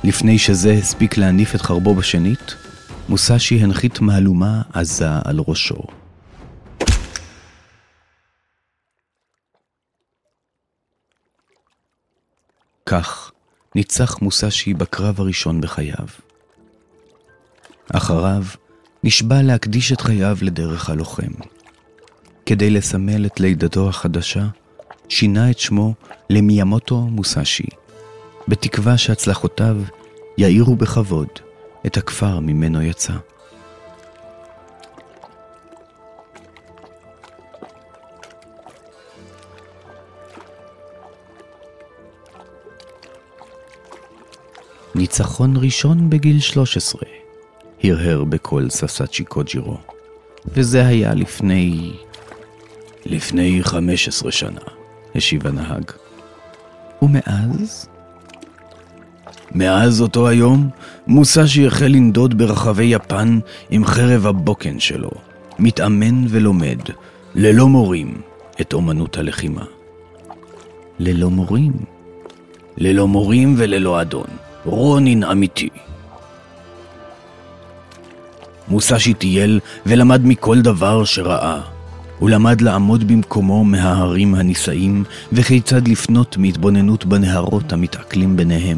לפני 0.04 0.38
שזה 0.38 0.72
הספיק 0.72 1.18
להניף 1.18 1.56
את 1.56 1.62
חרבו 1.62 1.96
בשנית, 1.96 2.56
מוסשי 3.10 3.60
הנחית 3.60 4.00
מהלומה 4.00 4.62
עזה 4.74 5.10
על 5.26 5.40
ראשו. 5.48 5.84
כך 12.86 13.32
ניצח 13.76 14.22
מוסשי 14.22 14.74
בקרב 14.74 15.22
הראשון 15.22 15.62
בחייו. 15.62 16.08
אחריו 17.94 18.44
נשבע 19.04 19.42
להקדיש 19.42 19.92
את 19.92 20.02
חייו 20.02 20.38
לדרך 20.42 20.90
הלוחם. 20.90 21.32
כדי 22.46 22.70
לסמל 22.70 23.26
את 23.26 23.40
לידתו 23.40 23.90
החדשה, 23.90 24.48
שינה 25.10 25.52
את 25.52 25.60
שמו 25.60 25.94
למיאמוטו 26.30 26.98
מוסשי, 26.98 27.68
בתקווה 28.48 28.98
שהצלחותיו 28.98 29.78
יאירו 30.38 30.76
בכבוד 30.76 31.28
את 31.86 31.98
הכפר 31.98 32.40
ממנו 32.40 32.82
יצא. 32.82 33.14
ניצחון 44.96 45.54
ראשון 45.58 46.10
בגיל 46.10 46.40
13, 46.40 47.02
הרהר 47.84 48.24
בקול 48.24 48.70
ססאצ'י 48.70 49.24
קוג'ירו, 49.24 49.78
וזה 50.46 50.86
היה 50.88 51.14
לפני... 51.14 51.94
לפני 53.06 53.64
15 53.64 54.32
שנה, 54.32 54.62
השיב 55.16 55.48
הנהג. 55.48 55.92
ומאז? 57.02 57.91
מאז 59.56 60.02
אותו 60.02 60.28
היום, 60.28 60.70
מוסשי 61.08 61.68
החל 61.68 61.86
לנדוד 61.88 62.38
ברחבי 62.38 62.84
יפן 62.84 63.40
עם 63.70 63.86
חרב 63.86 64.28
הבוקן 64.28 64.80
שלו, 64.80 65.12
מתאמן 65.60 66.26
ולומד, 66.30 66.80
ללא 67.36 67.68
מורים, 67.68 68.22
את 68.62 68.74
אומנות 68.74 69.18
הלחימה. 69.18 69.64
ללא 71.00 71.30
מורים? 71.30 71.74
ללא 72.78 73.08
מורים 73.08 73.56
וללא 73.58 74.02
אדון. 74.02 74.28
רונין 74.66 75.24
אמיתי. 75.24 75.70
מוסשי 78.68 79.14
טייל 79.14 79.60
ולמד 79.86 80.26
מכל 80.26 80.62
דבר 80.62 81.04
שראה. 81.04 81.62
הוא 82.20 82.30
למד 82.30 82.62
לעמוד 82.62 83.08
במקומו 83.08 83.64
מההרים 83.64 84.36
הנישאים, 84.36 85.04
וכיצד 85.34 85.88
לפנות 85.88 86.38
מהתבוננות 86.38 87.06
בנהרות 87.06 87.74
המתעכלים 87.74 88.38
ביניהם. 88.38 88.78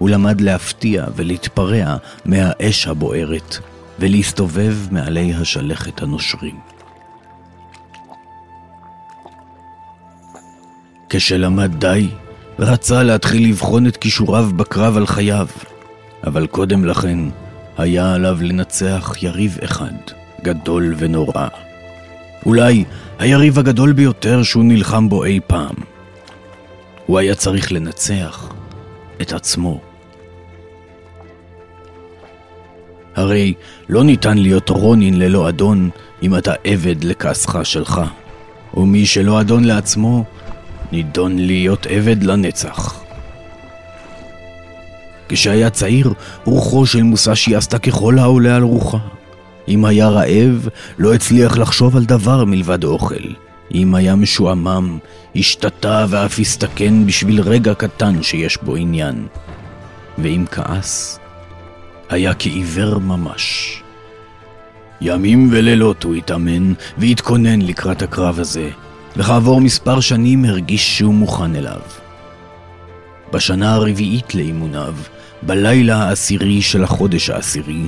הוא 0.00 0.10
למד 0.10 0.40
להפתיע 0.40 1.04
ולהתפרע 1.16 1.96
מהאש 2.24 2.86
הבוערת, 2.86 3.56
ולהסתובב 3.98 4.76
מעלי 4.90 5.34
השלכת 5.34 6.02
הנושרים. 6.02 6.60
כשלמד 11.08 11.70
די, 11.78 12.08
רצה 12.58 13.02
להתחיל 13.02 13.48
לבחון 13.48 13.86
את 13.86 13.96
כישוריו 13.96 14.50
בקרב 14.56 14.96
על 14.96 15.06
חייו, 15.06 15.46
אבל 16.26 16.46
קודם 16.46 16.84
לכן 16.84 17.18
היה 17.78 18.14
עליו 18.14 18.38
לנצח 18.40 19.14
יריב 19.22 19.58
אחד, 19.64 19.94
גדול 20.42 20.94
ונורא. 20.98 21.48
אולי 22.46 22.84
היריב 23.18 23.58
הגדול 23.58 23.92
ביותר 23.92 24.42
שהוא 24.42 24.64
נלחם 24.64 25.08
בו 25.08 25.24
אי 25.24 25.40
פעם. 25.46 25.74
הוא 27.06 27.18
היה 27.18 27.34
צריך 27.34 27.72
לנצח 27.72 28.52
את 29.22 29.32
עצמו. 29.32 29.89
הרי 33.20 33.54
לא 33.88 34.04
ניתן 34.04 34.38
להיות 34.38 34.68
רונין 34.68 35.18
ללא 35.18 35.48
אדון 35.48 35.90
אם 36.22 36.36
אתה 36.36 36.52
עבד 36.64 37.04
לכעסך 37.04 37.58
שלך, 37.62 38.00
ומי 38.74 39.06
שלא 39.06 39.40
אדון 39.40 39.64
לעצמו, 39.64 40.24
נידון 40.92 41.38
להיות 41.38 41.86
עבד 41.86 42.22
לנצח. 42.22 43.00
כשהיה 45.28 45.70
צעיר, 45.70 46.12
רוחו 46.44 46.86
של 46.86 47.02
מוסשי 47.02 47.56
עשתה 47.56 47.78
ככל 47.78 48.18
העולה 48.18 48.56
על 48.56 48.62
רוחה. 48.62 48.98
אם 49.68 49.84
היה 49.84 50.08
רעב, 50.08 50.68
לא 50.98 51.14
הצליח 51.14 51.58
לחשוב 51.58 51.96
על 51.96 52.04
דבר 52.04 52.44
מלבד 52.44 52.84
אוכל. 52.84 53.24
אם 53.74 53.94
היה 53.94 54.14
משועמם, 54.14 54.98
השתתה 55.36 56.06
ואף 56.08 56.38
הסתכן 56.38 57.06
בשביל 57.06 57.40
רגע 57.40 57.74
קטן 57.74 58.22
שיש 58.22 58.58
בו 58.62 58.76
עניין. 58.76 59.26
ואם 60.18 60.44
כעס, 60.50 61.19
היה 62.10 62.34
כעיוור 62.34 62.98
ממש. 62.98 63.76
ימים 65.00 65.48
ולילות 65.52 66.02
הוא 66.02 66.14
התאמן 66.14 66.72
והתכונן 66.98 67.62
לקראת 67.62 68.02
הקרב 68.02 68.40
הזה, 68.40 68.70
וכעבור 69.16 69.60
מספר 69.60 70.00
שנים 70.00 70.44
הרגיש 70.44 70.98
שהוא 70.98 71.14
מוכן 71.14 71.56
אליו. 71.56 71.80
בשנה 73.32 73.74
הרביעית 73.74 74.34
לאימוניו, 74.34 74.94
בלילה 75.42 75.96
העשירי 75.96 76.62
של 76.62 76.84
החודש 76.84 77.30
העשירי, 77.30 77.86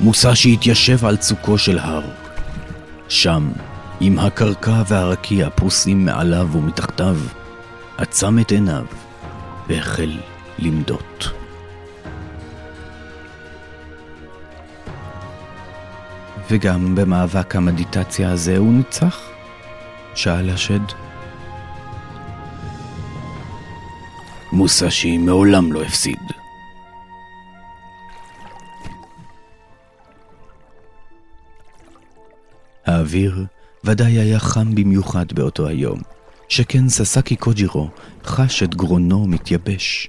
מוסשי 0.00 0.52
התיישב 0.52 1.04
על 1.04 1.16
צוקו 1.16 1.58
של 1.58 1.78
הר. 1.78 2.04
שם, 3.08 3.50
עם 4.00 4.18
הקרקע 4.18 4.82
והרקיע 4.88 5.50
פרוסים 5.50 6.04
מעליו 6.04 6.48
ומתחתיו, 6.52 7.16
עצם 7.98 8.38
את 8.38 8.52
עיניו 8.52 8.84
והחל 9.68 10.10
למדות. 10.58 11.41
וגם 16.50 16.94
במאבק 16.94 17.56
המדיטציה 17.56 18.32
הזה 18.32 18.58
הוא 18.58 18.72
ניצח? 18.72 19.20
שאל 20.14 20.50
השד. 20.50 20.80
מוסשי 24.52 25.18
מעולם 25.18 25.72
לא 25.72 25.82
הפסיד. 25.82 26.18
האוויר 32.86 33.44
ודאי 33.84 34.12
היה 34.12 34.38
חם 34.38 34.74
במיוחד 34.74 35.32
באותו 35.32 35.66
היום, 35.66 35.98
שכן 36.48 36.88
ססקי 36.88 37.36
קוג'ירו 37.36 37.88
חש 38.24 38.62
את 38.62 38.74
גרונו 38.74 39.26
מתייבש. 39.26 40.08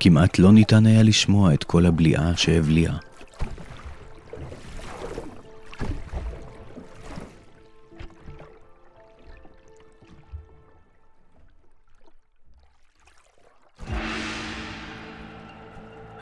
כמעט 0.00 0.38
לא 0.38 0.52
ניתן 0.52 0.86
היה 0.86 1.02
לשמוע 1.02 1.54
את 1.54 1.64
כל 1.64 1.86
הבליעה 1.86 2.36
שהבליעה. 2.36 3.07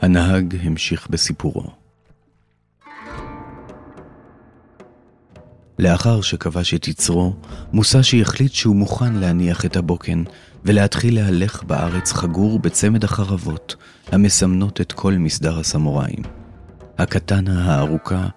הנהג 0.01 0.57
המשיך 0.63 1.07
בסיפורו. 1.09 1.63
לאחר 5.79 6.21
שכבש 6.21 6.73
את 6.73 6.87
יצרו, 6.87 7.33
מוסשי 7.73 8.21
החליט 8.21 8.53
שהוא 8.53 8.75
מוכן 8.75 9.13
להניח 9.13 9.65
את 9.65 9.75
הבוקן 9.75 10.23
ולהתחיל 10.65 11.15
להלך 11.15 11.63
בארץ 11.63 12.13
חגור 12.13 12.59
בצמד 12.59 13.03
החרבות 13.03 13.75
המסמנות 14.11 14.81
את 14.81 14.91
כל 14.91 15.13
מסדר 15.13 15.59
הסמוראים, 15.59 16.23
הקטנה 16.97 17.65
הארוכה 17.65 18.27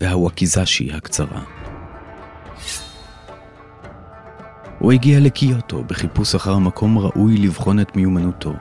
והוואקיזשי 0.00 0.92
הקצרה. 0.92 1.42
הוא 4.78 4.92
הגיע 4.92 5.20
לקיוטו 5.20 5.84
בחיפוש 5.84 6.34
אחר 6.34 6.58
מקום 6.58 6.98
ראוי 6.98 7.36
לבחון 7.36 7.80
את 7.80 7.96
מיומנותו. 7.96 8.52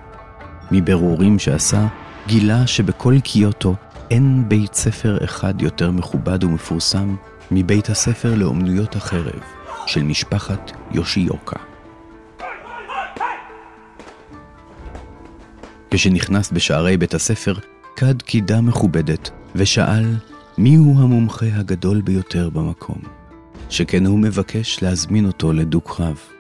מבירורים 0.72 1.40
שעשה, 1.40 1.88
גילה 2.30 2.68
שבכל 2.68 3.20
קיוטו 3.20 3.76
אין 4.12 4.44
בית 4.48 4.74
ספר 4.74 5.24
אחד 5.24 5.62
יותר 5.62 5.92
מכובד 5.92 6.44
ומפורסם 6.44 7.16
מבית 7.52 7.90
הספר 7.90 8.36
לאומנויות 8.36 8.96
החרב 8.96 9.40
של 9.86 10.04
משפחת 10.04 10.72
יושיוקה. 10.92 11.60
כשנכנס 15.92 16.52
בשערי 16.52 16.98
בית 16.98 17.14
הספר, 17.14 17.54
קד 17.96 18.22
קידה 18.22 18.62
מכובדת 18.62 19.30
ושאל 19.56 20.16
מיהו 20.58 20.96
המומחה 21.00 21.46
הגדול 21.54 22.02
ביותר 22.02 22.50
במקום, 22.50 23.02
שכן 23.70 24.06
הוא 24.06 24.20
מבקש 24.20 24.84
להזמין 24.84 25.26
אותו 25.26 25.54
לדו-קרב. 25.54 26.39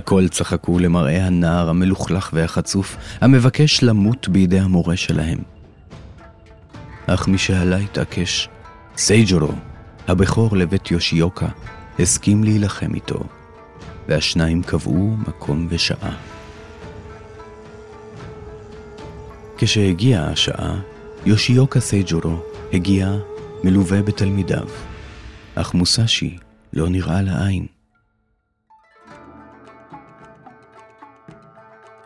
הכל 0.00 0.28
צחקו 0.28 0.78
למראה 0.78 1.26
הנער 1.26 1.68
המלוכלך 1.68 2.30
והחצוף, 2.32 2.96
המבקש 3.20 3.82
למות 3.82 4.28
בידי 4.28 4.60
המורה 4.60 4.96
שלהם. 4.96 5.38
אך 7.06 7.28
משעלה 7.28 7.76
התעקש, 7.76 8.48
סייג'ורו, 8.96 9.52
הבכור 10.08 10.56
לבית 10.56 10.90
יושיוקה, 10.90 11.48
הסכים 11.98 12.44
להילחם 12.44 12.94
איתו, 12.94 13.24
והשניים 14.08 14.62
קבעו 14.62 15.16
מקום 15.28 15.66
ושעה. 15.70 16.16
כשהגיעה 19.58 20.30
השעה, 20.30 20.80
יושיוקה 21.26 21.80
סייג'ורו 21.80 22.36
הגיע 22.72 23.12
מלווה 23.64 24.02
בתלמידיו, 24.02 24.66
אך 25.54 25.74
מוסשי 25.74 26.36
לא 26.72 26.88
נראה 26.88 27.22
לעין. 27.22 27.79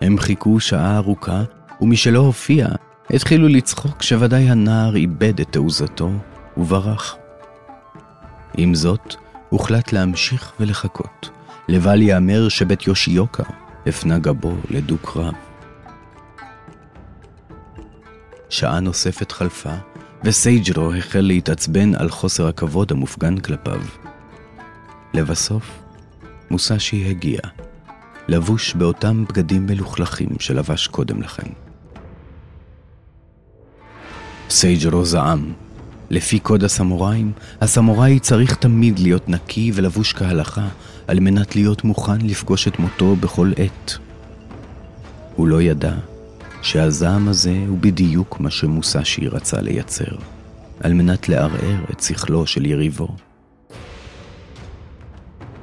הם 0.04 0.18
חיכו 0.18 0.60
שעה 0.60 0.96
ארוכה, 0.96 1.42
ומשלא 1.80 2.18
הופיע, 2.18 2.68
התחילו 3.10 3.48
לצחוק 3.48 4.02
שוודאי 4.02 4.50
הנער 4.50 4.96
איבד 4.96 5.40
את 5.40 5.48
תעוזתו 5.50 6.10
וברח. 6.56 7.16
עם 8.56 8.74
זאת, 8.74 9.14
הוחלט 9.48 9.92
להמשיך 9.92 10.52
ולחכות, 10.60 11.30
לבל 11.68 12.02
ייאמר 12.02 12.48
שבית 12.48 12.86
יושיוקה 12.86 13.42
הפנה 13.86 14.18
גבו 14.18 14.54
לדו-קרב. 14.70 15.34
שעה 18.48 18.80
נוספת 18.80 19.32
חלפה, 19.32 19.74
וסייג'רו 20.24 20.94
החל 20.94 21.20
להתעצבן 21.20 21.94
על 21.94 22.10
חוסר 22.10 22.48
הכבוד 22.48 22.92
המופגן 22.92 23.38
כלפיו. 23.38 23.80
לבסוף, 25.14 25.82
מוסשי 26.50 27.10
הגיע, 27.10 27.40
לבוש 28.28 28.74
באותם 28.74 29.24
בגדים 29.28 29.66
מלוכלכים 29.66 30.28
שלבש 30.38 30.86
קודם 30.86 31.22
לכן. 31.22 31.50
סייג'רו 34.50 35.04
זעם. 35.04 35.52
לפי 36.10 36.38
קוד 36.38 36.64
הסמוראים, 36.64 37.32
הסמוראי 37.60 38.20
צריך 38.20 38.54
תמיד 38.54 38.98
להיות 38.98 39.28
נקי 39.28 39.70
ולבוש 39.74 40.12
כהלכה, 40.12 40.68
על 41.06 41.20
מנת 41.20 41.56
להיות 41.56 41.84
מוכן 41.84 42.20
לפגוש 42.20 42.68
את 42.68 42.78
מותו 42.78 43.16
בכל 43.16 43.52
עת. 43.56 43.98
הוא 45.36 45.48
לא 45.48 45.62
ידע 45.62 45.94
שהזעם 46.62 47.28
הזה 47.28 47.64
הוא 47.68 47.78
בדיוק 47.78 48.40
מה 48.40 48.50
שמוסשי 48.50 49.28
רצה 49.28 49.60
לייצר, 49.60 50.16
על 50.80 50.92
מנת 50.92 51.28
לערער 51.28 51.84
את 51.90 52.02
שכלו 52.02 52.46
של 52.46 52.66
יריבו. 52.66 53.08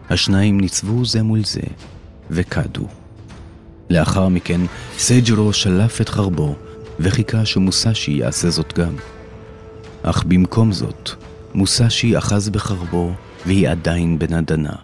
השניים 0.09 0.59
ניצבו 0.59 1.05
זה 1.05 1.23
מול 1.23 1.43
זה, 1.43 1.61
וקדו. 2.31 2.87
לאחר 3.89 4.27
מכן, 4.27 4.61
סייג'רו 4.97 5.53
שלף 5.53 6.01
את 6.01 6.09
חרבו 6.09 6.55
וחיכה 6.99 7.45
שמוסשי 7.45 8.11
יעשה 8.11 8.49
זאת 8.49 8.73
גם. 8.79 8.95
אך 10.03 10.23
במקום 10.23 10.71
זאת, 10.71 11.09
מוסשי 11.53 12.17
אחז 12.17 12.49
בחרבו 12.49 13.11
והיא 13.45 13.69
עדיין 13.69 14.19
בנדנה. 14.19 14.75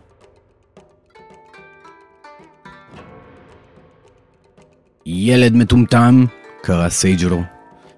ילד 5.05 5.55
מטומטם, 5.55 6.25
קרא 6.62 6.89
סייג'רו, 6.89 7.41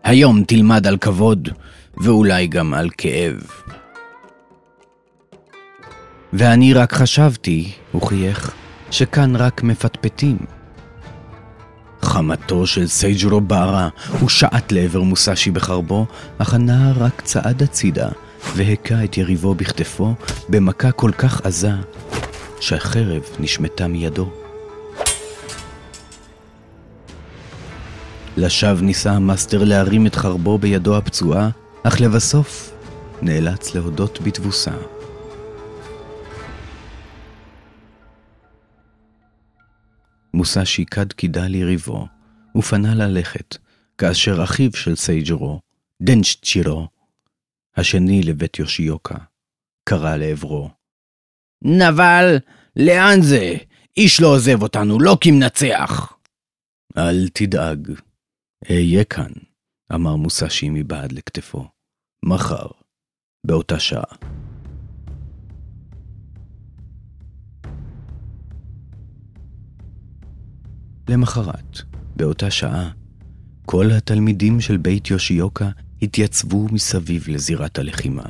היום 0.04 0.44
תלמד 0.44 0.88
על 0.88 0.98
כבוד, 0.98 1.50
ואולי 1.98 2.48
גם 2.48 2.74
על 2.74 2.90
כאב. 2.98 3.36
ואני 6.34 6.74
רק 6.74 6.94
חשבתי, 6.94 7.72
הוא 7.92 8.02
חייך, 8.02 8.54
שכאן 8.92 9.36
רק 9.36 9.64
מפטפטים. 9.64 10.38
חמתו 12.02 12.68
של 12.68 12.88
סייג'רו 12.88 13.42
בערה, 13.42 13.90
הוא 14.20 14.30
שעט 14.30 14.72
לעבר 14.72 15.02
מוסשי 15.02 15.52
בחרבו, 15.52 16.06
אך 16.38 16.54
הנער 16.54 16.94
רק 16.98 17.22
צעד 17.22 17.64
הצידה, 17.64 18.10
והכה 18.56 19.04
את 19.04 19.18
יריבו 19.18 19.56
בכתפו 19.56 20.14
במכה 20.50 20.92
כל 20.92 21.12
כך 21.18 21.42
עזה, 21.46 21.72
שהחרב 22.60 23.22
נשמטה 23.40 23.88
מידו. 23.88 24.30
לשווא 28.38 28.82
ניסה 28.82 29.12
המאסטר 29.12 29.64
להרים 29.64 30.08
את 30.08 30.16
חרבו 30.16 30.58
בידו 30.58 30.98
הפצועה, 30.98 31.50
אך 31.84 32.02
לבסוף 32.02 32.72
נאלץ 33.22 33.76
להודות 33.76 34.20
בתבוסה. 34.24 34.72
מוסשי 40.34 40.86
קד 40.86 41.14
קידה 41.14 41.48
ליריבו, 41.48 42.08
ופנה 42.56 42.96
ללכת, 42.96 43.58
כאשר 43.98 44.44
אחיו 44.44 44.74
של 44.74 44.96
סייג'רו, 44.96 45.62
דנצ'צ'ירו, 46.02 46.88
השני 47.78 48.24
לבית 48.24 48.60
יושיוקה, 48.60 49.16
קרא 49.84 50.16
לעברו. 50.16 50.70
נבל, 51.62 52.38
לאן 52.76 53.22
זה? 53.22 53.56
איש 53.98 54.22
לא 54.22 54.28
עוזב 54.28 54.62
אותנו, 54.62 55.00
לא 55.00 55.18
כי 55.22 55.32
מנצח. 55.32 56.14
אל 56.98 57.28
תדאג, 57.34 57.92
אהיה 58.72 59.04
כאן, 59.04 59.32
אמר 59.94 60.16
מוסשי 60.16 60.70
מבעד 60.70 61.12
לכתפו. 61.12 61.68
מחר, 62.24 62.68
באותה 63.46 63.80
שעה. 63.80 64.39
למחרת, 71.10 71.82
באותה 72.16 72.52
שעה, 72.52 72.90
כל 73.66 73.92
התלמידים 73.92 74.62
של 74.62 74.78
בית 74.78 75.10
יושיוקה 75.10 75.70
התייצבו 76.02 76.68
מסביב 76.72 77.26
לזירת 77.28 77.80
הלחימה. 77.80 78.24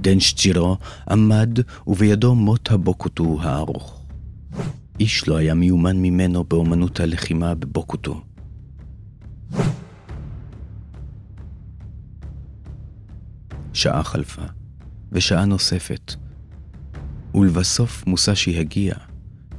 דנשצ'ירו 0.00 0.76
עמד 1.10 1.58
ובידו 1.86 2.34
מוט 2.34 2.70
הבוקוטו 2.70 3.38
הארוך. 3.42 4.02
איש 5.00 5.28
לא 5.28 5.36
היה 5.36 5.54
מיומן 5.54 5.96
ממנו 5.96 6.44
באומנות 6.44 7.00
הלחימה 7.00 7.54
בבוקוטו. 7.54 8.20
שעה 13.72 14.02
חלפה, 14.02 14.42
ושעה 15.12 15.44
נוספת, 15.44 16.14
ולבסוף 17.34 18.06
מוסשי 18.06 18.58
הגיע, 18.58 18.94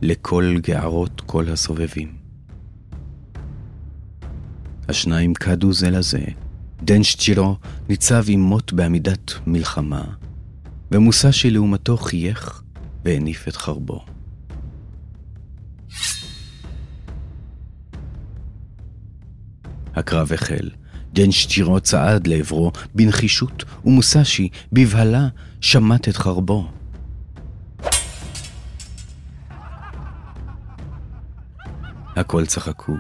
לכל 0.01 0.55
גערות 0.62 1.21
כל 1.21 1.49
הסובבים. 1.49 2.15
השניים 4.89 5.34
קדו 5.34 5.73
זה 5.73 5.89
לזה. 5.89 6.23
דנשצ'ירו 6.84 7.58
ניצב 7.89 8.23
עם 8.27 8.39
מוט 8.39 8.71
בעמידת 8.71 9.34
מלחמה, 9.47 10.03
ומוסשי 10.91 11.51
לעומתו 11.51 11.97
חייך 11.97 12.62
והניף 13.05 13.47
את 13.47 13.55
חרבו. 13.55 14.05
הקרב 19.95 20.34
החל. 20.34 20.69
דנשצ'ירו 21.13 21.79
צעד 21.79 22.27
לעברו 22.27 22.71
בנחישות, 22.95 23.63
ומוסשי, 23.86 24.49
בבהלה, 24.71 25.27
שמט 25.62 26.10
את 26.10 26.17
חרבו. 26.17 26.67
הכל 32.15 32.45
צחקו. 32.45 32.93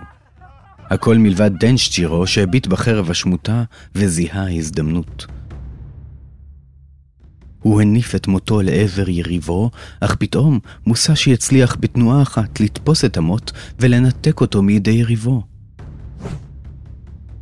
הכל 0.89 1.17
מלבד 1.17 1.51
דנשטירו 1.59 2.27
שהביט 2.27 2.67
בחרב 2.67 3.11
השמוטה 3.11 3.63
וזיהה 3.95 4.55
הזדמנות. 4.57 5.25
הוא 7.59 7.81
הניף 7.81 8.15
את 8.15 8.27
מותו 8.27 8.61
לעבר 8.61 9.09
יריבו, 9.09 9.71
אך 10.01 10.15
פתאום 10.15 10.59
מוסשי 10.87 11.33
הצליח 11.33 11.77
בתנועה 11.79 12.21
אחת 12.21 12.59
לתפוס 12.59 13.05
את 13.05 13.17
המוט 13.17 13.51
ולנתק 13.79 14.41
אותו 14.41 14.61
מידי 14.61 14.91
יריבו. 14.91 15.43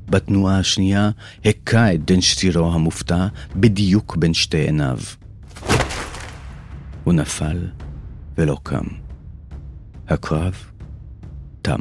בתנועה 0.10 0.60
השנייה 0.60 1.10
הכה 1.46 1.94
את 1.94 2.06
דנשטירו 2.06 2.74
המופתע 2.74 3.28
בדיוק 3.56 4.16
בין 4.16 4.34
שתי 4.34 4.58
עיניו. 4.58 4.98
הוא 7.04 7.14
נפל 7.14 7.68
ולא 8.38 8.58
קם. 8.64 8.86
הקרב 10.08 10.73
תם. 11.64 11.80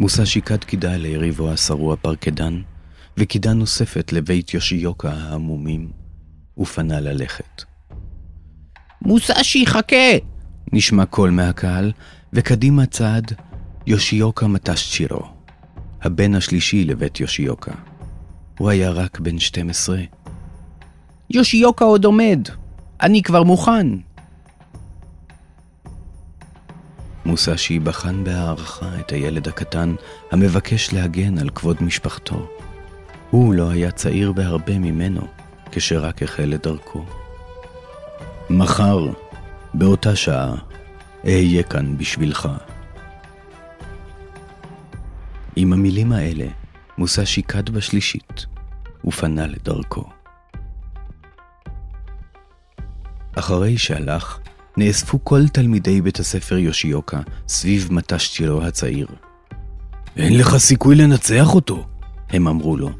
מוסה 0.00 0.26
שיקד 0.26 0.64
קידה 0.64 0.96
ליריבו 0.96 1.50
השרוע 1.52 1.96
פרקדן, 1.96 2.62
וקידה 3.16 3.52
נוספת 3.52 4.12
לבית 4.12 4.54
יושיוקה 4.54 5.10
העמומים, 5.12 5.90
ופנה 6.58 7.00
ללכת. 7.00 7.62
מוסשי, 9.02 9.66
חכה! 9.66 10.16
נשמע 10.72 11.06
קול 11.06 11.30
מהקהל, 11.30 11.92
וקדימה 12.32 12.86
צעד 12.86 13.32
יושיוקה 13.86 14.46
מטשצ'ירו, 14.46 15.22
הבן 16.02 16.34
השלישי 16.34 16.84
לבית 16.84 17.20
יושיוקה. 17.20 17.72
הוא 18.58 18.70
היה 18.70 18.90
רק 18.90 19.20
בן 19.20 19.38
12. 19.38 19.98
יושיוקה 21.30 21.84
עוד 21.84 22.04
עומד, 22.04 22.48
אני 23.02 23.22
כבר 23.22 23.42
מוכן. 23.42 24.05
מוסשי 27.26 27.78
בחן 27.78 28.24
בהערכה 28.24 29.00
את 29.00 29.12
הילד 29.12 29.48
הקטן 29.48 29.94
המבקש 30.30 30.92
להגן 30.92 31.38
על 31.38 31.50
כבוד 31.50 31.82
משפחתו. 31.82 32.48
הוא 33.30 33.54
לא 33.54 33.70
היה 33.70 33.90
צעיר 33.90 34.32
בהרבה 34.32 34.78
ממנו, 34.78 35.20
כשרק 35.72 36.22
החל 36.22 36.54
את 36.54 36.66
דרכו. 36.66 37.04
מחר, 38.50 38.98
באותה 39.74 40.16
שעה, 40.16 40.54
אהיה 41.24 41.62
כאן 41.62 41.98
בשבילך. 41.98 42.48
עם 45.56 45.72
המילים 45.72 46.12
האלה, 46.12 46.46
מוסה 46.98 47.26
שיקד 47.26 47.70
בשלישית, 47.70 48.46
ופנה 49.04 49.46
לדרכו. 49.46 50.04
אחרי 53.34 53.78
שהלך, 53.78 54.38
נאספו 54.76 55.18
כל 55.24 55.48
תלמידי 55.48 56.00
בית 56.00 56.18
הספר 56.18 56.58
יושיוקה 56.58 57.20
סביב 57.48 57.88
מטשצ'ילו 57.90 58.62
הצעיר. 58.62 59.06
אין 60.16 60.38
לך 60.38 60.56
סיכוי 60.56 60.96
לנצח 60.96 61.54
אותו, 61.54 61.86
הם 62.30 62.48
אמרו 62.48 62.76
לו. 62.76 62.90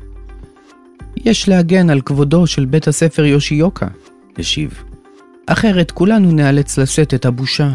יש 1.16 1.48
להגן 1.48 1.90
על 1.90 2.00
כבודו 2.00 2.46
של 2.46 2.64
בית 2.64 2.88
הספר 2.88 3.24
יושיוקה, 3.24 3.88
השיב. 4.38 4.82
אחרת 5.46 5.90
כולנו 5.90 6.32
ניאלץ 6.32 6.78
לשאת 6.78 7.14
את 7.14 7.24
הבושה. 7.24 7.70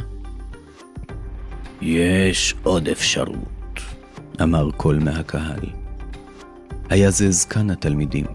יש 1.81 2.55
עוד 2.63 2.87
אפשרות, 2.87 3.79
אמר 4.41 4.71
קול 4.71 4.99
מהקהל. 4.99 5.65
היה 6.89 7.11
זה 7.11 7.31
זקן 7.31 7.69
התלמידים. 7.69 8.25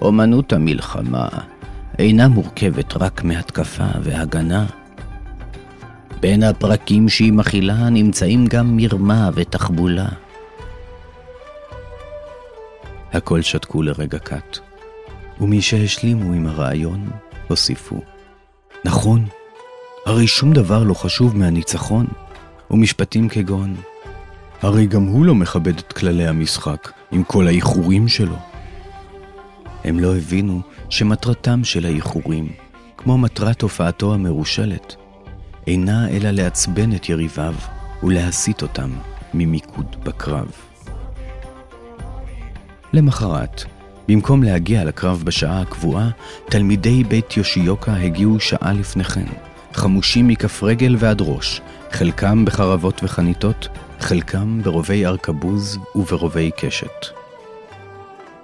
אומנות 0.00 0.52
המלחמה 0.52 1.28
אינה 1.98 2.28
מורכבת 2.28 2.96
רק 2.96 3.24
מהתקפה 3.24 3.86
והגנה. 4.02 4.66
בין 6.20 6.42
הפרקים 6.42 7.08
שהיא 7.08 7.32
מכילה 7.32 7.90
נמצאים 7.90 8.46
גם 8.46 8.76
מרמה 8.76 9.30
ותחבולה. 9.34 10.08
הכל 13.12 13.42
שתקו 13.42 13.82
לרגע 13.82 14.18
קט, 14.18 14.58
ומי 15.40 15.62
שהשלימו 15.62 16.32
עם 16.32 16.46
הרעיון, 16.46 17.10
הוסיפו. 17.48 18.00
נכון, 18.84 19.26
הרי 20.06 20.26
שום 20.26 20.52
דבר 20.52 20.82
לא 20.82 20.94
חשוב 20.94 21.36
מהניצחון, 21.36 22.06
ומשפטים 22.70 23.28
כגון, 23.28 23.76
הרי 24.62 24.86
גם 24.86 25.02
הוא 25.02 25.24
לא 25.24 25.34
מכבד 25.34 25.78
את 25.78 25.92
כללי 25.92 26.26
המשחק 26.26 26.92
עם 27.12 27.24
כל 27.24 27.46
האיחורים 27.46 28.08
שלו. 28.08 28.53
הם 29.84 30.00
לא 30.00 30.16
הבינו 30.16 30.60
שמטרתם 30.90 31.64
של 31.64 31.86
האיחורים, 31.86 32.48
כמו 32.96 33.18
מטרת 33.18 33.62
הופעתו 33.62 34.14
המרושלת, 34.14 34.96
אינה 35.66 36.08
אלא 36.08 36.30
לעצבן 36.30 36.94
את 36.94 37.08
יריביו 37.08 37.54
ולהסיט 38.02 38.62
אותם 38.62 38.90
ממיקוד 39.34 39.96
בקרב. 40.04 40.50
למחרת, 42.92 43.64
במקום 44.08 44.42
להגיע 44.42 44.84
לקרב 44.84 45.22
בשעה 45.24 45.60
הקבועה, 45.60 46.10
תלמידי 46.44 47.04
בית 47.04 47.36
יושיוקה 47.36 47.96
הגיעו 47.96 48.40
שעה 48.40 48.72
לפני 48.72 49.04
כן, 49.04 49.26
חמושים 49.72 50.28
מכף 50.28 50.62
רגל 50.62 50.96
ועד 50.98 51.20
ראש, 51.20 51.60
חלקם 51.90 52.44
בחרבות 52.44 53.00
וחניתות, 53.04 53.68
חלקם 54.00 54.60
ברובי 54.62 55.06
ארכבוז 55.06 55.78
וברובי 55.94 56.50
קשת. 56.56 57.23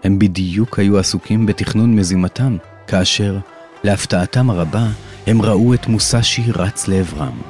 הם 0.05 0.19
בדיוק 0.19 0.79
היו 0.79 0.99
עסוקים 0.99 1.47
בתכנון 1.47 1.97
מזימתם, 1.97 2.57
כאשר, 2.87 3.39
להפתעתם 3.85 4.51
הרבה, 4.51 4.87
הם 5.27 5.43
ראו 5.43 5.75
את 5.75 5.87
מוסשי 5.87 6.43
רץ 6.53 6.89
לעברם. 6.89 7.41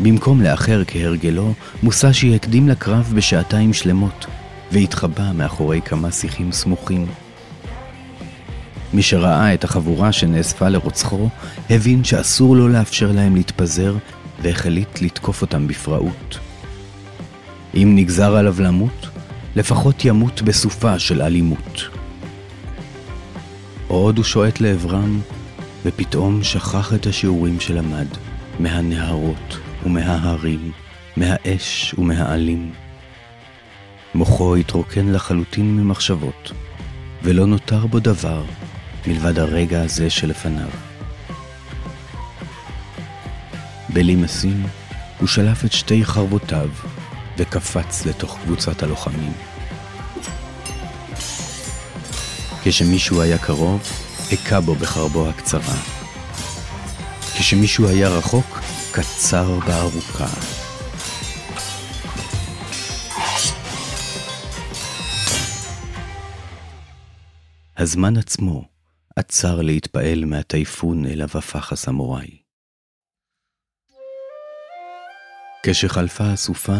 במקום 0.00 0.42
לאחר 0.42 0.82
כהרגלו, 0.86 1.52
מוסשי 1.82 2.34
הקדים 2.34 2.68
לקרב 2.68 3.12
בשעתיים 3.16 3.72
שלמות, 3.72 4.26
והתחבא 4.72 5.32
מאחורי 5.34 5.80
כמה 5.80 6.10
שיחים 6.10 6.52
סמוכים. 6.52 7.06
מי 8.92 9.02
שראה 9.02 9.54
את 9.54 9.64
החבורה 9.64 10.12
שנאספה 10.12 10.68
לרוצחו, 10.68 11.28
הבין 11.70 12.04
שאסור 12.04 12.56
לו 12.56 12.68
לאפשר 12.68 13.12
להם 13.12 13.34
להתפזר, 13.34 13.94
והחליט 14.42 15.00
לתקוף 15.02 15.42
אותם 15.42 15.68
בפראות. 15.68 16.38
אם 17.74 17.92
נגזר 17.96 18.36
עליו 18.36 18.54
למות, 18.58 19.08
לפחות 19.56 20.04
ימות 20.04 20.42
בסופה 20.42 20.98
של 20.98 21.22
אלימות. 21.22 21.88
עוד 23.88 24.16
הוא 24.16 24.24
שועט 24.24 24.60
לעברם, 24.60 25.20
ופתאום 25.84 26.42
שכח 26.42 26.94
את 26.94 27.06
השיעורים 27.06 27.60
שלמד, 27.60 28.06
מהנהרות 28.58 29.58
ומההרים, 29.86 30.72
מהאש 31.16 31.94
ומהעלים. 31.98 32.72
מוחו 34.14 34.56
התרוקן 34.56 35.12
לחלוטין 35.12 35.76
ממחשבות, 35.76 36.52
ולא 37.22 37.46
נותר 37.46 37.86
בו 37.86 38.00
דבר 38.00 38.44
מלבד 39.06 39.38
הרגע 39.38 39.82
הזה 39.82 40.10
שלפניו. 40.10 40.68
בלי 43.88 44.16
משים, 44.16 44.62
הוא 45.18 45.28
שלף 45.28 45.64
את 45.64 45.72
שתי 45.72 46.04
חרבותיו 46.04 46.68
וקפץ 47.38 48.06
לתוך 48.06 48.38
קבוצת 48.42 48.82
הלוחמים. 48.82 49.32
כשמישהו 52.62 53.22
היה 53.22 53.38
קרוב, 53.38 53.82
הכה 54.32 54.60
בו 54.60 54.74
בחרבו 54.74 55.28
הקצרה. 55.28 55.76
כשמישהו 57.38 57.88
היה 57.88 58.08
רחוק, 58.08 58.58
קצר 58.92 59.58
בארוכה. 59.66 60.28
הזמן 67.76 68.16
עצמו 68.16 68.64
עצר 69.16 69.60
להתפעל 69.60 70.24
מהטייפון 70.24 71.06
אליו 71.06 71.28
הפך 71.34 71.72
הסמוראי. 71.72 72.38
כשחלפה 75.66 76.24
הסופה, 76.32 76.78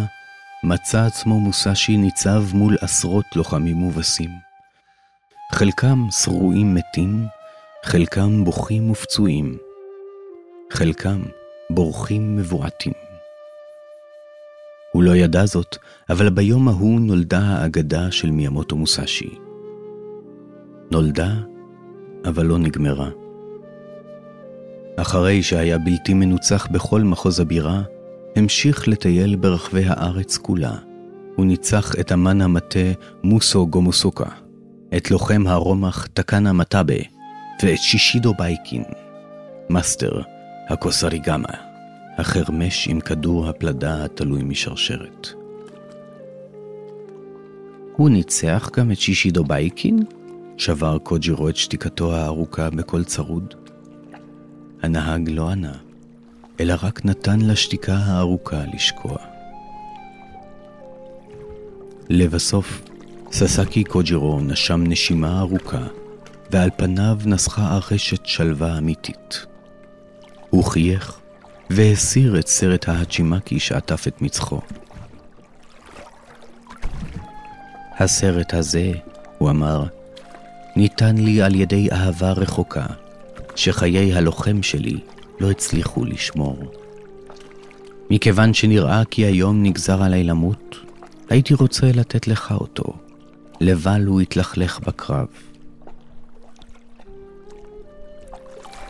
מצא 0.67 1.07
עצמו 1.07 1.41
מוסשי 1.41 1.97
ניצב 1.97 2.43
מול 2.55 2.77
עשרות 2.81 3.25
לוחמים 3.37 3.77
מובסים. 3.77 4.31
חלקם 5.53 6.07
שרועים 6.11 6.75
מתים, 6.75 7.27
חלקם 7.85 8.45
בוכים 8.45 8.91
ופצועים, 8.91 9.59
חלקם 10.73 11.23
בורחים 11.71 12.37
מבועתים. 12.37 12.93
הוא 14.93 15.03
לא 15.03 15.17
ידע 15.17 15.47
זאת, 15.47 15.77
אבל 16.11 16.31
ביום 16.31 16.69
ההוא 16.69 17.01
נולדה 17.01 17.41
האגדה 17.41 18.11
של 18.11 18.31
מיאמוטו 18.31 18.77
מוסשי. 18.77 19.39
נולדה, 20.91 21.35
אבל 22.25 22.47
לא 22.47 22.59
נגמרה. 22.59 23.11
אחרי 24.97 25.43
שהיה 25.43 25.79
בלתי 25.79 26.15
מנוצח 26.15 26.67
בכל 26.71 27.01
מחוז 27.01 27.41
הבירה, 27.41 27.83
המשיך 28.37 28.89
לטייל 28.89 29.37
ברחבי 29.37 29.85
הארץ 29.87 30.37
כולה. 30.37 30.75
הוא 31.37 31.47
ניצח 31.47 31.95
את 32.01 32.13
אמן 32.13 32.41
המטה 32.41 32.93
מוסו 33.23 33.67
גומוסוקה, 33.67 34.29
את 34.97 35.11
לוחם 35.11 35.47
הרומח 35.47 36.07
טקנה 36.07 36.53
מטאבה, 36.53 36.95
ואת 37.63 37.79
שישידו 37.79 38.35
בייקין, 38.35 38.83
מאסטר 39.71 40.21
הקוסריגמה, 40.69 41.49
החרמש 42.19 42.89
עם 42.89 43.01
כדור 43.01 43.49
הפלדה 43.49 44.05
התלוי 44.05 44.43
משרשרת. 44.43 45.29
הוא 47.97 48.11
ניצח 48.11 48.71
גם 48.77 48.93
את 48.93 48.99
שישידו 48.99 49.45
בייקין? 49.45 50.05
שבר 50.57 50.99
קוג'ירו 50.99 51.49
את 51.49 51.57
שתיקתו 51.57 52.15
הארוכה 52.15 52.71
בקול 52.71 53.05
צרוד. 53.05 53.55
הנהג 54.83 55.31
לא 55.31 55.49
ענה, 55.49 55.73
אלא 56.61 56.75
רק 56.83 57.05
נתן 57.05 57.41
לשתיקה 57.41 57.95
הארוכה 57.95 58.63
לשקוע. 58.75 59.17
לבסוף, 62.09 62.83
ססקי 63.33 63.85
קוג'ירו 63.85 64.41
נשם 64.41 64.85
נשימה 64.87 65.41
ארוכה, 65.41 65.87
ועל 66.51 66.71
פניו 66.77 67.19
נסחה 67.27 67.75
ארשת 67.77 68.27
שלווה 68.27 68.79
אמיתית. 68.79 69.47
הוא 70.51 70.65
חייך 70.65 71.21
והסיר 71.71 72.39
את 72.39 72.47
סרט 72.47 72.89
ההצ'ימקי 72.89 73.61
שעטף 73.61 74.09
את 74.09 74.23
מצחו. 74.23 74.61
הסרט 77.99 78.55
הזה, 78.55 78.93
הוא 79.39 79.51
אמר, 79.51 79.85
ניתן 80.77 81.19
לי 81.19 81.43
על 81.43 81.55
ידי 81.55 81.89
אהבה 81.93 82.33
רחוקה, 82.33 82.87
שחיי 83.57 84.15
הלוחם 84.15 84.63
שלי 84.63 85.01
לא 85.41 85.51
הצליחו 85.51 86.05
לשמור. 86.05 86.73
מכיוון 88.11 88.55
שנראה 88.55 89.03
כי 89.11 89.25
היום 89.25 89.63
נגזר 89.63 90.03
עליי 90.03 90.25
למות, 90.25 90.77
הייתי 91.31 91.55
רוצה 91.55 91.87
לתת 91.95 92.29
לך 92.29 92.53
אותו, 92.53 92.93
לבל 93.61 94.05
הוא 94.07 94.21
יתלכלך 94.21 94.81
בקרב. 94.81 95.27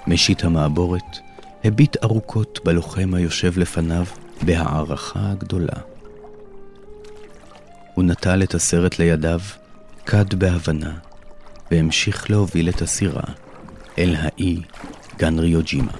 משיט 0.06 0.44
המעבורת 0.44 1.18
הביט 1.64 2.04
ארוכות 2.04 2.60
בלוחם 2.64 3.14
היושב 3.14 3.58
לפניו 3.58 4.04
בהערכה 4.42 5.30
הגדולה. 5.30 5.80
הוא 7.94 8.04
נטל 8.04 8.42
את 8.42 8.54
הסרט 8.54 8.98
לידיו, 8.98 9.40
כד 10.06 10.34
בהבנה, 10.34 10.94
והמשיך 11.70 12.30
להוביל 12.30 12.68
את 12.68 12.82
הסירה 12.82 13.22
אל 13.98 14.16
האי 14.18 14.62
גנריוג'ימה. 15.18 15.92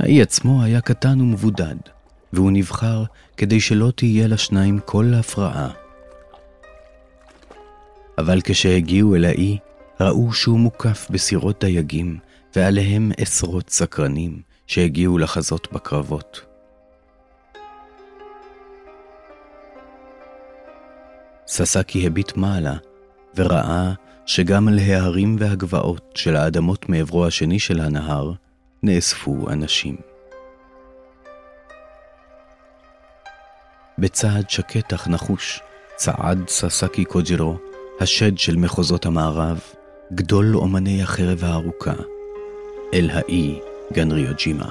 האי 0.00 0.22
עצמו 0.22 0.62
היה 0.62 0.80
קטן 0.80 1.20
ומבודד, 1.20 1.76
והוא 2.32 2.50
נבחר 2.52 3.04
כדי 3.36 3.60
שלא 3.60 3.92
תהיה 3.96 4.28
לשניים 4.28 4.80
כל 4.84 5.12
הפרעה. 5.14 5.70
אבל 8.18 8.40
כשהגיעו 8.44 9.16
אל 9.16 9.24
האי, 9.24 9.58
ראו 10.00 10.32
שהוא 10.32 10.58
מוקף 10.58 11.06
בסירות 11.10 11.64
דייגים, 11.64 12.18
ועליהם 12.56 13.12
עשרות 13.18 13.70
סקרנים 13.70 14.42
שהגיעו 14.66 15.18
לחזות 15.18 15.72
בקרבות. 15.72 16.40
ססקי 21.46 22.06
הביט 22.06 22.36
מעלה, 22.36 22.74
וראה 23.36 23.92
שגם 24.26 24.68
על 24.68 24.78
ההרים 24.78 25.36
והגבעות 25.38 26.12
של 26.14 26.36
האדמות 26.36 26.88
מעברו 26.88 27.26
השני 27.26 27.58
של 27.58 27.80
הנהר, 27.80 28.32
נאספו 28.82 29.50
אנשים. 29.50 29.96
בצעד 33.98 34.50
שקט 34.50 34.92
אך 34.92 35.08
נחוש, 35.08 35.60
צעד 35.96 36.48
ססקי 36.48 37.04
קוג'ירו, 37.04 37.56
השד 38.00 38.38
של 38.38 38.56
מחוזות 38.56 39.06
המערב, 39.06 39.60
גדול 40.12 40.56
אומני 40.56 41.02
החרב 41.02 41.44
הארוכה, 41.44 41.92
אל 42.94 43.10
האי 43.12 43.60
גנריוג'ימה. 43.92 44.68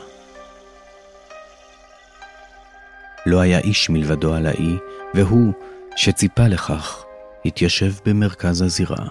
לא 3.26 3.40
היה 3.40 3.60
איש 3.60 3.90
מלבדו 3.90 4.34
על 4.34 4.46
האי, 4.46 4.78
והוא, 5.14 5.54
שציפה 5.96 6.48
לכך, 6.48 7.04
התיישב 7.46 7.92
במרכז 8.06 8.62
הזירה, 8.62 9.08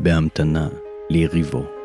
בהמתנה 0.00 0.68
ליריבו. 1.10 1.79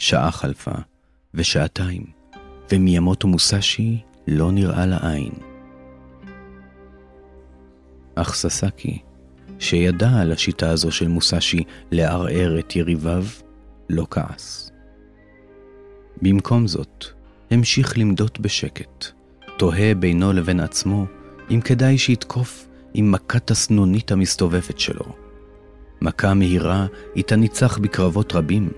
שעה 0.00 0.30
חלפה, 0.30 0.70
ושעתיים, 1.34 2.04
ומיאמוטו 2.72 3.28
מוסאשי 3.28 3.98
לא 4.26 4.52
נראה 4.52 4.86
לעין. 4.86 5.32
אך 8.14 8.34
ססקי, 8.34 8.98
שידע 9.58 10.10
על 10.20 10.32
השיטה 10.32 10.70
הזו 10.70 10.92
של 10.92 11.08
מוסאשי 11.08 11.64
לערער 11.90 12.58
את 12.58 12.76
יריביו, 12.76 13.24
לא 13.90 14.06
כעס. 14.10 14.70
במקום 16.22 16.66
זאת, 16.66 17.04
המשיך 17.50 17.98
למדות 17.98 18.40
בשקט, 18.40 19.06
תוהה 19.58 19.94
בינו 19.94 20.32
לבין 20.32 20.60
עצמו 20.60 21.06
אם 21.50 21.60
כדאי 21.60 21.98
שיתקוף 21.98 22.68
עם 22.94 23.12
מכת 23.12 23.50
הסנונית 23.50 24.12
המסתובבת 24.12 24.78
שלו. 24.78 25.06
מכה 26.00 26.34
מהירה 26.34 26.86
איתה 27.16 27.36
ניצח 27.36 27.78
בקרבות 27.78 28.34
רבים, 28.34 28.70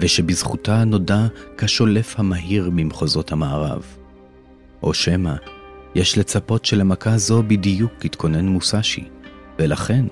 ושבזכותה 0.00 0.84
נודע 0.84 1.26
כשולף 1.58 2.14
המהיר 2.18 2.70
במחוזות 2.70 3.32
המערב. 3.32 3.82
או 4.82 4.94
שמא, 4.94 5.34
יש 5.94 6.18
לצפות 6.18 6.64
שלמכה 6.64 7.18
זו 7.18 7.42
בדיוק 7.42 7.92
התכונן 8.04 8.46
מוסאשי, 8.46 9.08
ולכן 9.58 10.04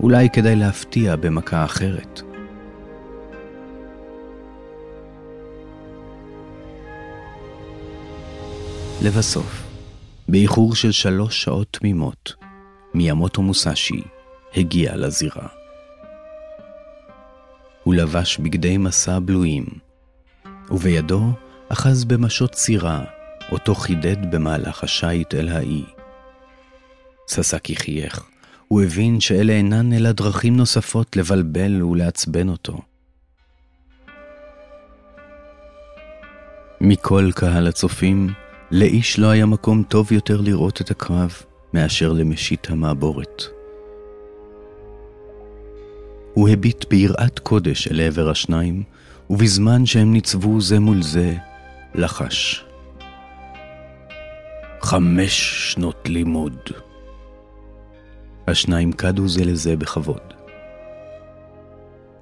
אולי 0.00 0.30
כדאי 0.30 0.56
להפתיע 0.56 1.16
במכה 1.16 1.64
אחרת. 1.64 2.20
לבסוף, 9.02 9.62
באיחור 10.28 10.74
של 10.74 10.92
שלוש 10.92 11.42
שעות 11.42 11.66
תמימות, 11.70 12.34
מיאמוטו 12.94 13.42
מוסאשי 13.42 14.02
הגיע 14.56 14.96
לזירה. 14.96 15.63
הוא 17.84 17.94
לבש 17.94 18.38
בגדי 18.38 18.78
מסע 18.78 19.18
בלויים, 19.18 19.66
ובידו 20.70 21.22
אחז 21.68 22.04
במשות 22.04 22.54
סירה, 22.54 23.04
אותו 23.52 23.74
חידד 23.74 24.30
במהלך 24.30 24.84
השיט 24.84 25.34
אל 25.34 25.48
האי. 25.48 25.84
ססקי 27.28 27.76
חייך, 27.76 28.24
הוא 28.68 28.82
הבין 28.82 29.20
שאלה 29.20 29.52
אינן 29.52 29.92
אלא 29.92 30.12
דרכים 30.12 30.56
נוספות 30.56 31.16
לבלבל 31.16 31.82
ולעצבן 31.82 32.48
אותו. 32.48 32.78
מכל 36.80 37.30
קהל 37.34 37.66
הצופים, 37.66 38.32
לאיש 38.70 39.18
לא 39.18 39.26
היה 39.26 39.46
מקום 39.46 39.82
טוב 39.82 40.12
יותר 40.12 40.40
לראות 40.40 40.80
את 40.80 40.90
הקרב 40.90 41.32
מאשר 41.74 42.12
למשיט 42.12 42.70
המעבורת. 42.70 43.42
הוא 46.34 46.48
הביט 46.48 46.84
ביראת 46.90 47.38
קודש 47.38 47.88
אל 47.88 48.00
עבר 48.00 48.30
השניים, 48.30 48.82
ובזמן 49.30 49.86
שהם 49.86 50.12
ניצבו 50.12 50.60
זה 50.60 50.80
מול 50.80 51.02
זה, 51.02 51.34
לחש. 51.94 52.64
חמש 54.82 55.54
שנות 55.72 56.08
לימוד. 56.08 56.56
השניים 58.48 58.92
קדו 58.92 59.28
זה 59.28 59.44
לזה 59.44 59.76
בכבוד. 59.76 60.34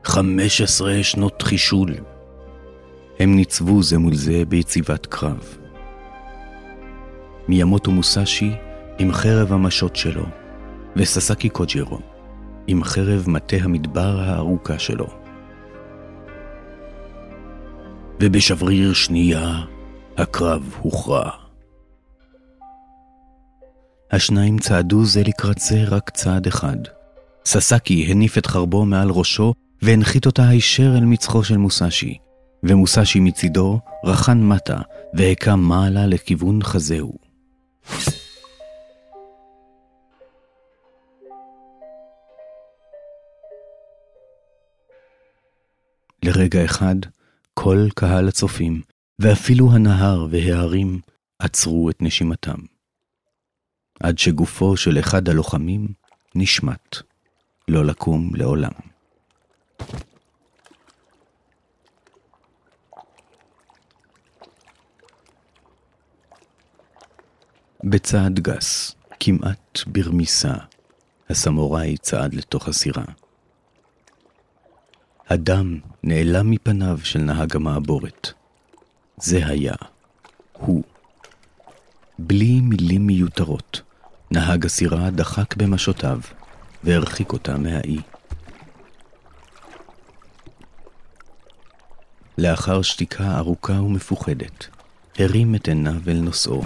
חמש 0.05 0.61
עשרה 0.61 1.03
שנות 1.03 1.43
חישול. 1.43 1.95
הם 3.19 3.37
ניצבו 3.37 3.83
זה 3.83 3.99
מול 3.99 4.15
זה 4.15 4.45
ביציבת 4.49 5.07
קרב. 5.07 5.57
מיאמוטו 7.49 7.91
מוסאשי 7.91 8.51
עם 8.99 9.13
חרב 9.13 9.53
המשות 9.53 9.97
שלו, 9.97 10.25
וססקי 10.97 11.49
קוג'ירו 11.49 12.12
עם 12.67 12.85
חרב 12.85 13.25
מטה 13.29 13.57
המדבר 13.61 14.21
הארוכה 14.21 14.79
שלו. 14.79 15.07
ובשבריר 18.21 18.93
שנייה 18.93 19.65
הקרב 20.19 20.75
הוכרע. 20.81 21.31
השניים 24.11 24.59
צעדו 24.59 25.05
זה 25.05 25.23
לקראת 25.23 25.59
זה 25.59 25.85
רק 25.89 26.11
צעד 26.11 26.47
אחד. 26.47 26.77
ססקי 27.47 28.07
הניף 28.11 28.39
את 28.39 28.47
חרבו 28.47 28.85
מעל 28.85 29.11
ראשו 29.11 29.55
והנחית 29.83 30.27
אותה 30.27 30.49
הישר 30.49 30.95
אל 30.99 31.05
מצחו 31.05 31.45
של 31.45 31.57
מוסאשי. 31.57 32.19
ומוסשי 32.63 33.21
מצידו 33.21 33.81
רחן 34.05 34.43
מטה 34.43 34.81
והכה 35.15 35.57
מעלה 35.57 36.07
לכיוון 36.07 36.63
חזהו. 36.63 37.13
לרגע 46.25 46.65
אחד, 46.65 46.95
כל 47.55 47.87
קהל 47.95 48.29
הצופים, 48.29 48.83
ואפילו 49.19 49.73
הנהר 49.73 50.27
וההרים, 50.31 51.01
עצרו 51.39 51.91
את 51.91 52.03
נשימתם. 52.03 52.59
עד 54.01 54.19
שגופו 54.19 54.77
של 54.77 54.99
אחד 54.99 55.29
הלוחמים 55.29 55.89
נשמט, 56.35 56.97
לא 57.69 57.85
לקום 57.85 58.35
לעולם. 58.35 58.73
בצעד 67.85 68.41
גס, 68.41 68.95
כמעט 69.21 69.79
ברמיסה, 69.87 70.55
הסמוראי 71.31 71.97
צעד 71.97 72.35
לתוך 72.35 72.69
הסירה. 72.69 73.05
הדם 75.33 75.79
נעלם 76.03 76.51
מפניו 76.51 76.99
של 77.05 77.19
נהג 77.19 77.57
המעבורת. 77.57 78.33
זה 79.17 79.47
היה 79.47 79.75
הוא. 80.53 80.83
בלי 82.19 82.61
מילים 82.61 83.07
מיותרות, 83.07 83.81
נהג 84.31 84.67
הסירה 84.67 85.11
דחק 85.11 85.57
במשותיו 85.57 86.21
והרחיק 86.85 87.33
אותה 87.33 87.59
מהאי. 87.59 87.99
לאחר 92.39 92.83
שתיקה 92.83 93.39
ארוכה 93.39 93.73
ומפוחדת, 93.73 94.67
הרים 95.19 95.55
את 95.55 95.69
עיניו 95.69 96.01
אל 96.09 96.21
נושאו. 96.21 96.63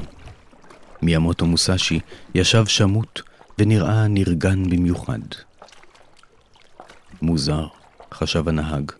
מיאמוטו 1.02 1.46
מוסשי 1.46 2.00
ישב 2.34 2.66
שמוט 2.66 3.20
ונראה 3.58 4.08
נרגן 4.08 4.70
במיוחד. 4.70 5.20
מוזר, 7.22 7.66
חשב 8.18 8.48
הנהג, 8.48 8.92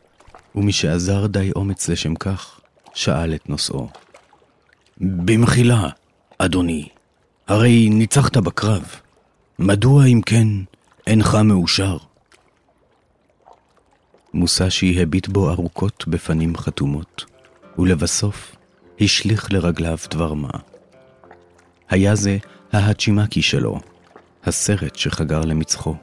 ומשעזר 0.55 1.27
די 1.27 1.51
אומץ 1.57 1.89
לשם 1.89 2.15
כך, 2.15 2.61
שאל 2.95 3.35
את 3.35 3.49
נושאו. 3.49 3.89
במחילה, 5.01 5.89
אדוני, 6.39 6.89
הרי 7.49 7.89
ניצחת 7.91 8.37
בקרב. 8.37 8.85
מדוע 9.59 10.05
אם 10.07 10.21
כן 10.27 10.49
אינך 11.07 11.35
מאושר? 11.35 11.97
מוסשי 14.35 15.03
הביט 15.03 15.29
בו 15.29 15.51
ארוכות 15.51 16.05
בפנים 16.09 16.57
חתומות, 16.57 17.25
ולבסוף 17.79 18.57
השליך 19.01 19.53
לרגליו 19.53 19.99
דבר 20.11 20.35
מה. 20.35 20.51
היה 21.91 22.15
זה 22.15 22.39
ההצ'ימקי 22.73 23.43
שלו, 23.43 23.81
הסרט 24.45 24.97
שחגר 24.97 25.41
למצחו. 25.41 25.95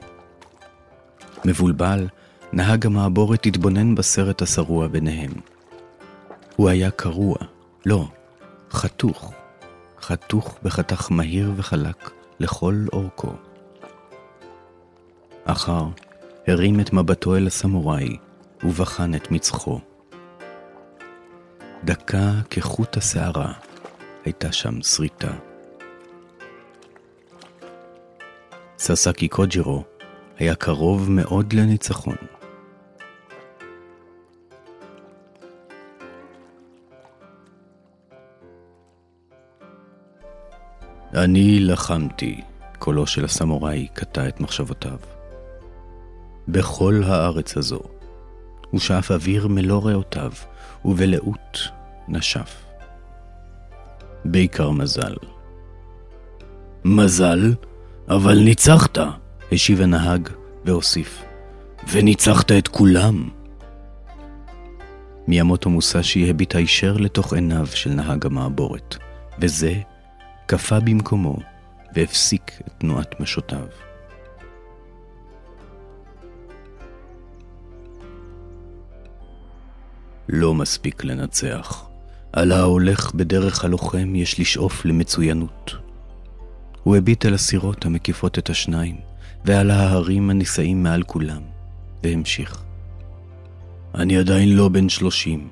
מבולבל, 1.44 2.06
נהג 2.54 2.86
המעבורת 2.86 3.46
התבונן 3.46 3.94
בסרט 3.94 4.42
השרוע 4.42 4.88
ביניהם. 4.88 5.30
הוא 6.56 6.68
היה 6.68 6.90
קרוע, 6.90 7.36
לא, 7.86 8.08
חתוך, 8.70 9.32
חתוך 10.00 10.58
בחתך 10.62 11.10
מהיר 11.10 11.52
וחלק 11.56 12.10
לכל 12.40 12.74
אורכו. 12.92 13.32
אחר 15.44 15.84
הרים 16.46 16.80
את 16.80 16.92
מבטו 16.92 17.36
אל 17.36 17.46
הסמוראי 17.46 18.16
ובחן 18.64 19.14
את 19.14 19.30
מצחו. 19.30 19.80
דקה 21.84 22.32
כחוט 22.50 22.96
השערה 22.96 23.52
הייתה 24.24 24.52
שם 24.52 24.82
שריטה. 24.82 25.32
ססקי 28.78 29.28
קוג'ירו 29.28 29.84
היה 30.38 30.54
קרוב 30.54 31.10
מאוד 31.10 31.52
לניצחון. 31.52 32.33
אני 41.14 41.60
לחמתי, 41.60 42.40
קולו 42.78 43.06
של 43.06 43.24
הסמוראי 43.24 43.86
קטע 43.92 44.28
את 44.28 44.40
מחשבותיו. 44.40 44.96
בכל 46.48 47.02
הארץ 47.06 47.56
הזו, 47.56 47.80
הוא 48.70 48.80
שאף 48.80 49.10
אוויר 49.10 49.48
מלוא 49.48 49.82
ריאותיו, 49.84 50.32
ובלאות 50.84 51.58
נשף. 52.08 52.64
בעיקר 54.24 54.70
מזל. 54.70 55.14
מזל? 56.84 57.54
אבל 58.08 58.38
ניצחת, 58.38 58.98
השיב 59.52 59.80
הנהג 59.80 60.28
והוסיף. 60.64 61.22
וניצחת 61.92 62.52
את 62.52 62.68
כולם. 62.68 63.28
מיאמוטו 65.28 65.70
מוסשי 65.70 66.30
הביט 66.30 66.54
הישר 66.54 66.96
לתוך 66.96 67.32
עיניו 67.32 67.66
של 67.66 67.90
נהג 67.90 68.26
המעבורת, 68.26 68.96
וזה 69.38 69.74
קפא 70.46 70.78
במקומו 70.78 71.36
והפסיק 71.94 72.60
את 72.66 72.72
תנועת 72.78 73.20
משותיו. 73.20 73.66
לא 80.28 80.54
מספיק 80.54 81.04
לנצח. 81.04 81.86
על 82.32 82.52
ההולך 82.52 83.14
בדרך 83.14 83.64
הלוחם 83.64 84.14
יש 84.14 84.40
לשאוף 84.40 84.84
למצוינות. 84.84 85.74
הוא 86.82 86.96
הביט 86.96 87.26
אל 87.26 87.34
הסירות 87.34 87.86
המקיפות 87.86 88.38
את 88.38 88.50
השניים, 88.50 88.96
ועל 89.44 89.70
ההרים 89.70 90.30
הנישאים 90.30 90.82
מעל 90.82 91.02
כולם, 91.02 91.42
והמשיך. 92.02 92.62
אני 93.94 94.16
עדיין 94.16 94.56
לא 94.56 94.68
בן 94.68 94.88
שלושים, 94.88 95.48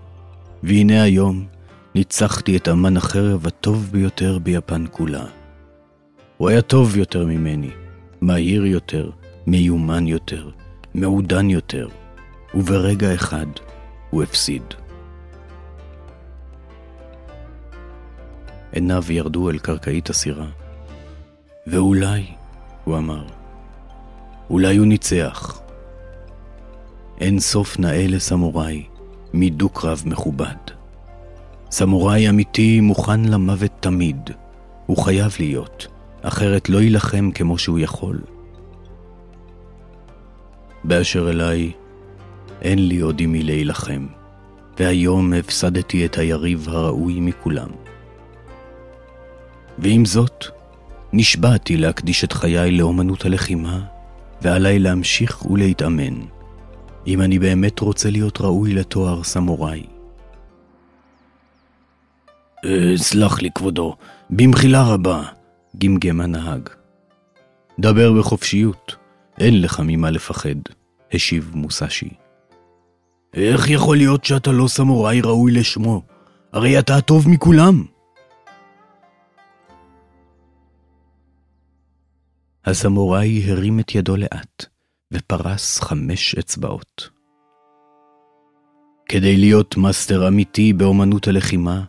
והנה 0.62 1.02
היום 1.02 1.46
ניצחתי 1.94 2.56
את 2.56 2.68
אמן 2.68 2.96
החרב 2.96 3.46
הטוב 3.46 3.88
ביותר 3.92 4.38
ביפן 4.38 4.84
כולה. 4.90 5.24
הוא 6.36 6.48
היה 6.48 6.62
טוב 6.62 6.96
יותר 6.96 7.26
ממני, 7.26 7.70
מהיר 8.20 8.66
יותר, 8.66 9.10
מיומן 9.46 10.06
יותר, 10.06 10.50
מעודן 10.94 11.50
יותר, 11.50 11.88
וברגע 12.54 13.14
אחד 13.14 13.46
הוא 14.10 14.22
הפסיד. 14.22 14.62
עיניו 18.72 19.04
ירדו 19.10 19.50
אל 19.50 19.58
קרקעית 19.58 20.10
הסירה. 20.10 20.46
ואולי, 21.66 22.26
הוא 22.84 22.98
אמר, 22.98 23.24
אולי 24.50 24.76
הוא 24.76 24.86
ניצח. 24.86 25.60
אין 27.20 27.40
סוף 27.40 27.78
נאה 27.78 28.06
לסמוראי 28.06 28.86
מדו-קרב 29.34 30.02
מכובד. 30.06 30.81
סמוראי 31.72 32.28
אמיתי 32.28 32.80
מוכן 32.80 33.24
למוות 33.24 33.70
תמיד. 33.80 34.30
הוא 34.86 34.96
חייב 34.96 35.36
להיות, 35.38 35.86
אחרת 36.22 36.68
לא 36.68 36.78
יילחם 36.78 37.30
כמו 37.34 37.58
שהוא 37.58 37.78
יכול. 37.78 38.20
באשר 40.84 41.30
אליי, 41.30 41.72
אין 42.62 42.88
לי 42.88 43.00
עוד 43.00 43.20
עם 43.20 43.32
מי 43.32 43.42
להילחם, 43.42 44.06
והיום 44.78 45.32
הפסדתי 45.32 46.04
את 46.04 46.18
היריב 46.18 46.68
הראוי 46.68 47.20
מכולם. 47.20 47.68
ועם 49.78 50.04
זאת, 50.04 50.44
נשבעתי 51.12 51.76
להקדיש 51.76 52.24
את 52.24 52.32
חיי 52.32 52.70
לאומנות 52.70 53.24
הלחימה, 53.24 53.80
ועליי 54.42 54.78
להמשיך 54.78 55.46
ולהתאמן, 55.46 56.20
אם 57.06 57.22
אני 57.22 57.38
באמת 57.38 57.80
רוצה 57.80 58.10
להיות 58.10 58.40
ראוי 58.40 58.74
לתואר 58.74 59.22
סמוראי. 59.22 60.01
סלח 62.96 63.42
לי, 63.42 63.50
כבודו, 63.54 63.96
במחילה 64.30 64.82
רבה, 64.82 65.22
גמגם 65.78 66.20
הנהג. 66.20 66.68
דבר 67.80 68.12
בחופשיות, 68.12 68.96
אין 69.38 69.62
לך 69.62 69.82
ממה 69.84 70.10
לפחד, 70.10 70.54
השיב 71.12 71.50
מוסשי. 71.54 72.08
איך 73.34 73.70
יכול 73.70 73.96
להיות 73.96 74.24
שאתה 74.24 74.52
לא 74.52 74.68
סמוראי 74.68 75.20
ראוי 75.20 75.52
לשמו? 75.52 76.02
הרי 76.52 76.78
אתה 76.78 76.96
הטוב 76.96 77.28
מכולם. 77.28 77.84
הסמוראי 82.64 83.50
הרים 83.50 83.80
את 83.80 83.94
ידו 83.94 84.16
לאט, 84.16 84.66
ופרס 85.12 85.80
חמש 85.80 86.34
אצבעות. 86.34 87.10
כדי 89.06 89.36
להיות 89.36 89.76
מאסטר 89.76 90.28
אמיתי 90.28 90.72
באומנות 90.72 91.28
הלחימה, 91.28 91.84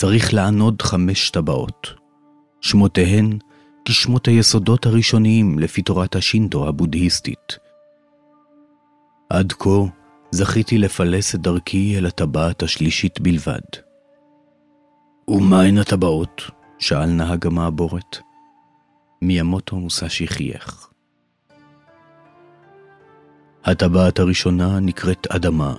צריך 0.00 0.34
לענוד 0.34 0.82
חמש 0.82 1.30
טבעות. 1.30 1.94
שמותיהן 2.60 3.38
כשמות 3.84 4.28
היסודות 4.28 4.86
הראשוניים 4.86 5.58
לפי 5.58 5.82
תורת 5.82 6.16
השינטו 6.16 6.68
הבודהיסטית. 6.68 7.58
עד 9.30 9.52
כה 9.52 9.80
זכיתי 10.30 10.78
לפלס 10.78 11.34
את 11.34 11.40
דרכי 11.40 11.98
אל 11.98 12.06
הטבעת 12.06 12.62
השלישית 12.62 13.20
בלבד. 13.20 13.60
ומהן 15.28 15.78
הטבעות? 15.78 16.42
שאל 16.78 17.06
נהג 17.06 17.46
המעבורת. 17.46 18.18
מיאמוטו 19.22 19.76
מוסשי 19.76 20.26
חייך. 20.26 20.88
הטבעת 23.64 24.18
הראשונה 24.18 24.80
נקראת 24.80 25.26
אדמה, 25.26 25.74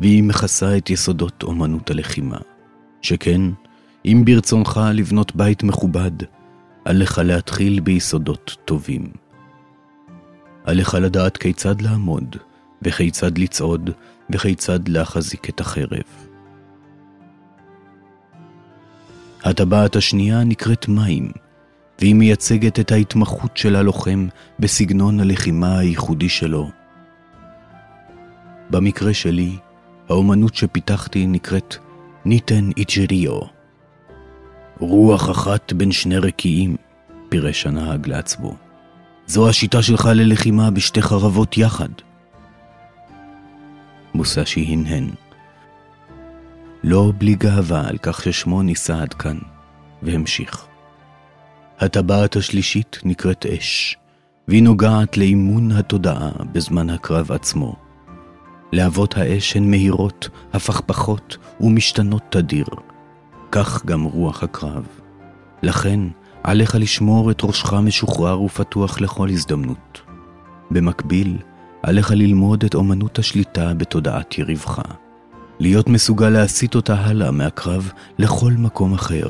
והיא 0.00 0.22
מכסה 0.22 0.76
את 0.76 0.90
יסודות 0.90 1.42
אומנות 1.42 1.90
הלחימה. 1.90 2.38
שכן, 3.02 3.40
אם 4.04 4.22
ברצונך 4.26 4.80
לבנות 4.94 5.36
בית 5.36 5.62
מכובד, 5.62 6.10
עליך 6.84 7.18
להתחיל 7.24 7.80
ביסודות 7.80 8.56
טובים. 8.64 9.06
עליך 10.64 10.94
לדעת 10.94 11.36
כיצד 11.36 11.80
לעמוד, 11.80 12.36
וכיצד 12.82 13.38
לצעוד, 13.38 13.90
וכיצד 14.30 14.88
להחזיק 14.88 15.48
את 15.48 15.60
החרב. 15.60 16.28
הטבעת 19.44 19.96
השנייה 19.96 20.44
נקראת 20.44 20.88
מים, 20.88 21.32
והיא 22.00 22.14
מייצגת 22.14 22.80
את 22.80 22.92
ההתמחות 22.92 23.56
של 23.56 23.76
הלוחם 23.76 24.28
בסגנון 24.58 25.20
הלחימה 25.20 25.78
הייחודי 25.78 26.28
שלו. 26.28 26.70
במקרה 28.70 29.14
שלי, 29.14 29.56
האומנות 30.08 30.54
שפיתחתי 30.54 31.26
נקראת 31.26 31.76
ניתן 32.28 32.70
איצ'ריו. 32.76 33.40
רוח 34.80 35.30
אחת 35.30 35.72
בין 35.72 35.92
שני 35.92 36.18
רקיעים, 36.18 36.76
פירש 37.28 37.66
הנהג 37.66 38.08
לעצמו. 38.08 38.56
זו 39.26 39.48
השיטה 39.48 39.82
שלך 39.82 40.08
ללחימה 40.14 40.70
בשתי 40.70 41.02
חרבות 41.02 41.58
יחד. 41.58 41.88
מוסשי 44.14 44.64
הנהן. 44.64 45.10
לא 46.84 47.12
בלי 47.18 47.34
גאווה 47.34 47.88
על 47.88 47.98
כך 47.98 48.22
ששמו 48.22 48.62
נישא 48.62 48.96
עד 49.02 49.14
כאן, 49.14 49.38
והמשיך. 50.02 50.66
הטבעת 51.78 52.36
השלישית 52.36 52.98
נקראת 53.04 53.46
אש, 53.46 53.96
והיא 54.48 54.62
נוגעת 54.62 55.16
לאימון 55.16 55.72
התודעה 55.72 56.30
בזמן 56.52 56.90
הקרב 56.90 57.32
עצמו. 57.32 57.87
להבות 58.72 59.16
האש 59.16 59.56
הן 59.56 59.70
מהירות, 59.70 60.28
הפכפכות 60.52 61.36
ומשתנות 61.60 62.22
תדיר. 62.30 62.66
כך 63.52 63.84
גם 63.86 64.02
רוח 64.02 64.42
הקרב. 64.42 64.86
לכן, 65.62 66.00
עליך 66.42 66.74
לשמור 66.74 67.30
את 67.30 67.40
ראשך 67.44 67.72
משוחרר 67.72 68.40
ופתוח 68.40 69.00
לכל 69.00 69.28
הזדמנות. 69.28 70.00
במקביל, 70.70 71.36
עליך 71.82 72.10
ללמוד 72.10 72.64
את 72.64 72.74
אומנות 72.74 73.18
השליטה 73.18 73.74
בתודעת 73.74 74.38
יריבך. 74.38 74.82
להיות 75.60 75.88
מסוגל 75.88 76.28
להסיט 76.28 76.74
אותה 76.74 76.94
הלאה 76.94 77.30
מהקרב 77.30 77.92
לכל 78.18 78.52
מקום 78.52 78.94
אחר. 78.94 79.28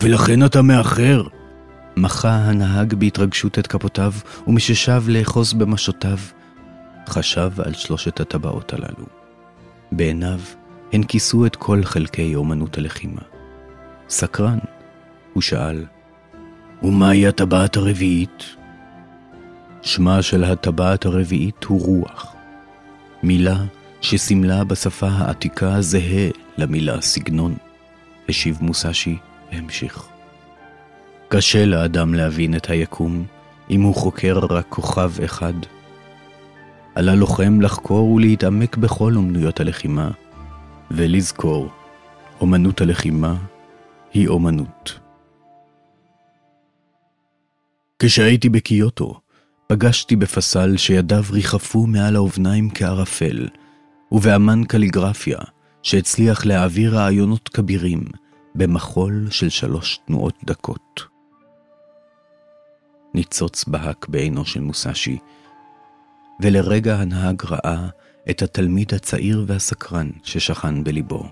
ולכן 0.00 0.44
אתה 0.44 0.62
מאחר? 0.62 1.22
מחה 1.96 2.36
הנהג 2.36 2.94
בהתרגשות 2.94 3.58
את 3.58 3.66
כפותיו, 3.66 4.12
ומששב 4.46 5.02
לאחוז 5.08 5.52
במשותיו, 5.52 6.18
חשב 7.08 7.50
על 7.64 7.74
שלושת 7.74 8.20
הטבעות 8.20 8.72
הללו. 8.72 9.06
בעיניו 9.92 10.40
הן 10.92 11.02
כיסו 11.02 11.46
את 11.46 11.56
כל 11.56 11.84
חלקי 11.84 12.34
אומנות 12.34 12.78
הלחימה. 12.78 13.20
סקרן, 14.08 14.58
הוא 15.32 15.42
שאל, 15.42 15.84
ומהי 16.82 17.26
הטבעת 17.26 17.76
הרביעית? 17.76 18.44
שמה 19.82 20.22
של 20.22 20.44
הטבעת 20.44 21.04
הרביעית 21.06 21.64
הוא 21.64 21.86
רוח. 21.86 22.34
מילה 23.22 23.56
שסימלה 24.00 24.64
בשפה 24.64 25.08
העתיקה 25.08 25.80
זהה 25.80 26.28
למילה 26.58 27.00
סגנון, 27.00 27.54
השיב 28.28 28.58
מוסשי 28.60 29.18
והמשיך. 29.52 30.08
קשה 31.28 31.66
לאדם 31.66 32.14
להבין 32.14 32.56
את 32.56 32.70
היקום 32.70 33.24
אם 33.70 33.82
הוא 33.82 33.94
חוקר 33.94 34.38
רק 34.38 34.66
כוכב 34.68 35.12
אחד. 35.24 35.52
על 36.94 37.08
הלוחם 37.08 37.60
לחקור 37.60 38.10
ולהתעמק 38.10 38.76
בכל 38.76 39.16
אומנויות 39.16 39.60
הלחימה, 39.60 40.10
ולזכור, 40.90 41.68
אומנות 42.40 42.80
הלחימה 42.80 43.36
היא 44.14 44.28
אומנות. 44.28 44.98
כשהייתי 47.98 48.48
בקיוטו, 48.48 49.20
פגשתי 49.66 50.16
בפסל 50.16 50.76
שידיו 50.76 51.24
ריחפו 51.30 51.86
מעל 51.86 52.16
האובניים 52.16 52.70
כערפל, 52.70 53.48
ובאמן 54.12 54.64
קליגרפיה, 54.64 55.38
שהצליח 55.82 56.46
להעביר 56.46 56.96
רעיונות 56.96 57.48
כבירים 57.48 58.02
במחול 58.54 59.26
של 59.30 59.48
שלוש 59.48 60.00
תנועות 60.06 60.34
דקות. 60.44 61.02
ניצוץ 63.14 63.64
בהק 63.64 64.08
בעינו 64.08 64.44
של 64.44 64.60
מוסשי, 64.60 65.18
ולרגע 66.40 66.96
הנהג 66.96 67.42
ראה 67.44 67.88
את 68.30 68.42
התלמיד 68.42 68.94
הצעיר 68.94 69.44
והסקרן 69.46 70.10
ששכן 70.22 70.84
בליבו. 70.84 71.24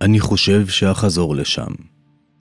אני 0.00 0.20
חושב 0.20 0.68
שאחזור 0.68 1.36
לשם, 1.36 1.72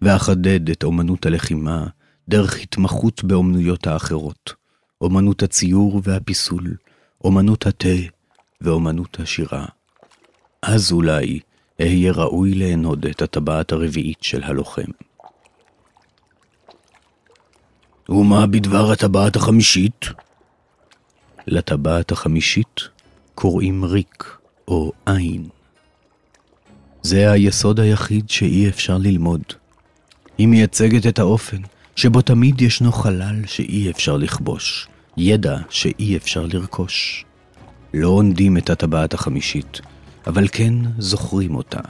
ואחדד 0.02 0.70
את 0.70 0.84
אומנות 0.84 1.26
הלחימה 1.26 1.88
דרך 2.30 2.60
התמחות 2.60 3.24
באומנויות 3.24 3.88
האחרות, 3.88 4.54
אומנות 5.02 5.44
הציור 5.44 6.02
והפיסול, 6.04 6.76
אומנות 7.24 7.68
התה 7.68 7.98
ואומנות 8.62 9.20
השירה. 9.20 9.66
אז 10.62 10.92
אולי 10.92 11.40
אהיה 11.82 12.12
ראוי 12.12 12.54
לאנוד 12.54 13.06
את 13.06 13.22
הטבעת 13.22 13.72
הרביעית 13.72 14.24
של 14.24 14.44
הלוחם. 14.44 14.92
ומה 18.10 18.48
בדבר 18.48 18.92
הטבעת 18.92 19.36
החמישית? 19.36 20.06
לטבעת 21.48 22.12
החמישית 22.12 22.80
קוראים 23.36 23.86
ריק 23.86 24.38
או 24.68 24.92
עין. 25.06 25.48
זה 27.02 27.32
היסוד 27.32 27.80
היחיד 27.80 28.30
שאי 28.30 28.70
אפשר 28.70 28.98
ללמוד. 28.98 29.42
היא 30.38 30.48
מייצגת 30.48 31.08
את 31.08 31.20
האופן 31.20 31.58
שבו 31.96 32.22
תמיד 32.22 32.62
ישנו 32.62 32.92
חלל 32.92 33.36
שאי 33.46 33.92
אפשר 33.92 34.18
לכבוש, 34.18 34.88
ידע 35.18 35.58
שאי 35.70 36.18
אפשר 36.18 36.46
לרכוש. 36.54 37.26
לא 37.94 38.08
עונדים 38.08 38.58
את 38.58 38.70
הטבעת 38.70 39.14
החמישית, 39.14 39.82
אבל 40.28 40.48
כן 40.52 40.74
זוכרים 40.98 41.56
אותה, 41.56 41.82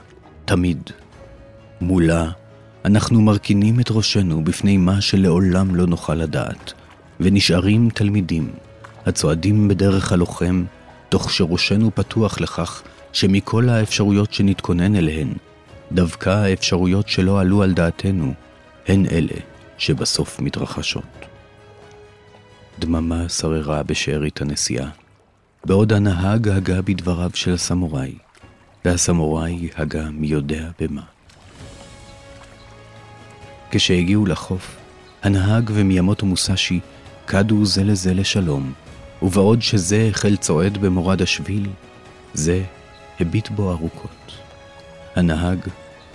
תמיד. 0.45 0.89
מולה, 1.81 2.31
אנחנו 2.85 3.21
מרכינים 3.21 3.79
את 3.79 3.91
ראשנו 3.91 4.43
בפני 4.43 4.77
מה 4.77 5.01
שלעולם 5.01 5.75
לא 5.75 5.85
נוכל 5.85 6.15
לדעת, 6.15 6.73
ונשארים 7.19 7.89
תלמידים, 7.89 8.51
הצועדים 9.05 9.67
בדרך 9.67 10.11
הלוחם, 10.11 10.63
תוך 11.09 11.31
שראשנו 11.31 11.91
פתוח 11.95 12.41
לכך 12.41 12.83
שמכל 13.13 13.69
האפשרויות 13.69 14.33
שנתכונן 14.33 14.95
אליהן, 14.95 15.33
דווקא 15.91 16.29
האפשרויות 16.29 17.09
שלא 17.09 17.39
עלו 17.39 17.63
על 17.63 17.73
דעתנו, 17.73 18.33
הן 18.87 19.05
אלה 19.05 19.39
שבסוף 19.77 20.39
מתרחשות. 20.39 21.03
דממה 22.79 23.29
שררה 23.29 23.83
בשארית 23.83 24.41
הנסיעה, 24.41 24.89
בעוד 25.65 25.93
הנהג 25.93 26.47
הגה 26.47 26.81
בדבריו 26.81 27.31
של 27.33 27.53
הסמוראי, 27.53 28.15
והסמוראי 28.85 29.69
הגה 29.75 30.09
מי 30.11 30.27
יודע 30.27 30.69
במה. 30.79 31.18
כשהגיעו 33.71 34.25
לחוף, 34.25 34.75
הנהג 35.23 35.69
ומיאמוטו 35.73 36.25
מוסשי 36.25 36.79
קדו 37.25 37.65
זה 37.65 37.83
לזה 37.83 38.13
לשלום, 38.13 38.73
ובעוד 39.21 39.61
שזה 39.61 40.07
החל 40.09 40.35
צועד 40.35 40.77
במורד 40.77 41.21
השביל, 41.21 41.67
זה 42.33 42.63
הביט 43.19 43.49
בו 43.49 43.71
ארוכות. 43.71 44.31
הנהג 45.15 45.59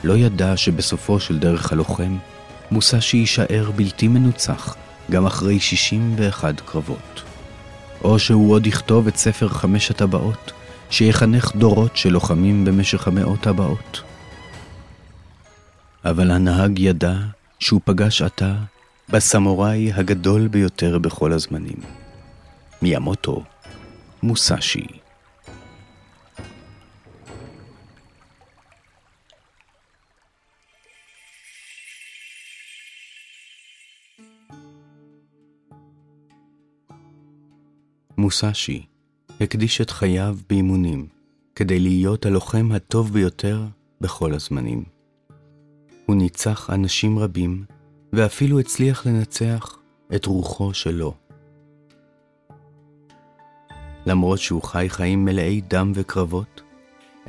לא 0.04 0.12
ידע 0.12 0.56
שבסופו 0.56 1.20
של 1.20 1.38
דרך 1.38 1.72
הלוחם, 1.72 2.16
מוסשי 2.70 3.16
יישאר 3.16 3.70
בלתי 3.76 4.08
מנוצח 4.08 4.76
גם 5.10 5.26
אחרי 5.26 5.60
61 5.60 6.60
קרבות. 6.60 7.22
או 8.04 8.18
שהוא 8.18 8.52
עוד 8.52 8.66
יכתוב 8.66 9.06
את 9.06 9.16
ספר 9.16 9.48
חמש 9.48 9.90
הטבעות, 9.90 10.52
שיחנך 10.90 11.56
דורות 11.56 11.96
של 11.96 12.12
לוחמים 12.12 12.64
במשך 12.64 13.08
המאות 13.08 13.46
הבאות. 13.46 14.02
אבל 16.04 16.30
הנהג 16.30 16.78
ידע 16.78 17.14
שהוא 17.64 17.80
פגש 17.84 18.22
עתה 18.22 18.56
בסמוראי 19.08 19.92
הגדול 19.92 20.48
ביותר 20.48 20.98
בכל 20.98 21.32
הזמנים. 21.32 21.76
מיאמוטו 22.82 23.42
מוסשי. 24.22 24.86
מוסאשי 38.16 38.86
הקדיש 39.40 39.80
את 39.80 39.90
חייו 39.90 40.36
באימונים 40.48 41.06
כדי 41.54 41.80
להיות 41.80 42.26
הלוחם 42.26 42.72
הטוב 42.72 43.12
ביותר 43.12 43.64
בכל 44.00 44.34
הזמנים. 44.34 44.93
הוא 46.06 46.16
ניצח 46.16 46.70
אנשים 46.70 47.18
רבים 47.18 47.64
ואפילו 48.12 48.60
הצליח 48.60 49.06
לנצח 49.06 49.78
את 50.14 50.26
רוחו 50.26 50.74
שלו. 50.74 51.14
למרות 54.06 54.38
שהוא 54.38 54.62
חי 54.62 54.86
חיים 54.88 55.24
מלאי 55.24 55.60
דם 55.60 55.92
וקרבות, 55.94 56.62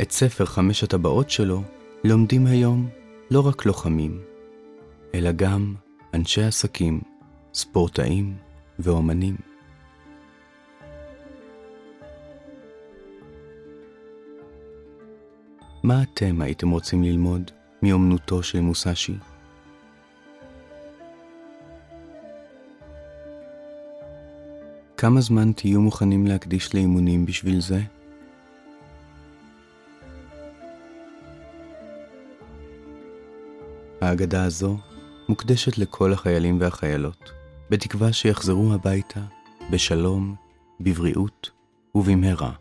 את 0.02 0.12
ספר 0.12 0.46
חמש 0.46 0.84
הטבעות 0.84 1.30
שלו 1.30 1.64
לומדים 2.04 2.48
היום 2.48 2.90
לא 3.32 3.48
רק 3.48 3.66
לוחמים, 3.66 4.22
אלא 5.14 5.32
גם 5.32 5.76
אנשי 6.14 6.44
עסקים, 6.44 7.02
ספורטאים 7.54 8.38
ואומנים. 8.80 9.36
מה 15.84 16.04
אתם 16.04 16.42
הייתם 16.42 16.70
רוצים 16.70 17.04
ללמוד 17.04 17.52
מאומנותו 17.86 18.44
של 18.44 18.60
מוסאשי? 18.60 19.18
כמה 24.98 25.22
זמן 25.22 25.52
תהיו 25.52 25.82
מוכנים 25.82 26.28
להקדיש 26.28 26.76
לאימונים 26.76 27.26
בשביל 27.26 27.62
זה? 27.62 27.82
ההגדה 34.02 34.44
הזו 34.44 34.78
מוקדשת 35.30 35.78
לכל 35.78 36.14
החיילים 36.14 36.62
והחיילות, 36.62 37.32
בתקווה 37.70 38.14
שיחזרו 38.14 38.74
הביתה 38.74 39.20
בשלום, 39.72 40.36
בבריאות 40.80 41.50
ובמהרה. 41.96 42.52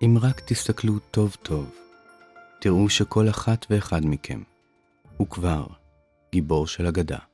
ואם 0.00 0.18
רק 0.20 0.40
תסתכלו 0.40 0.98
טוב 0.98 1.36
טוב, 1.42 1.70
תראו 2.60 2.88
שכל 2.88 3.28
אחת 3.28 3.66
ואחד 3.70 4.00
מכם 4.04 4.42
הוא 5.16 5.26
כבר 5.26 5.66
גיבור 6.32 6.66
של 6.66 6.86
אגדה. 6.86 7.29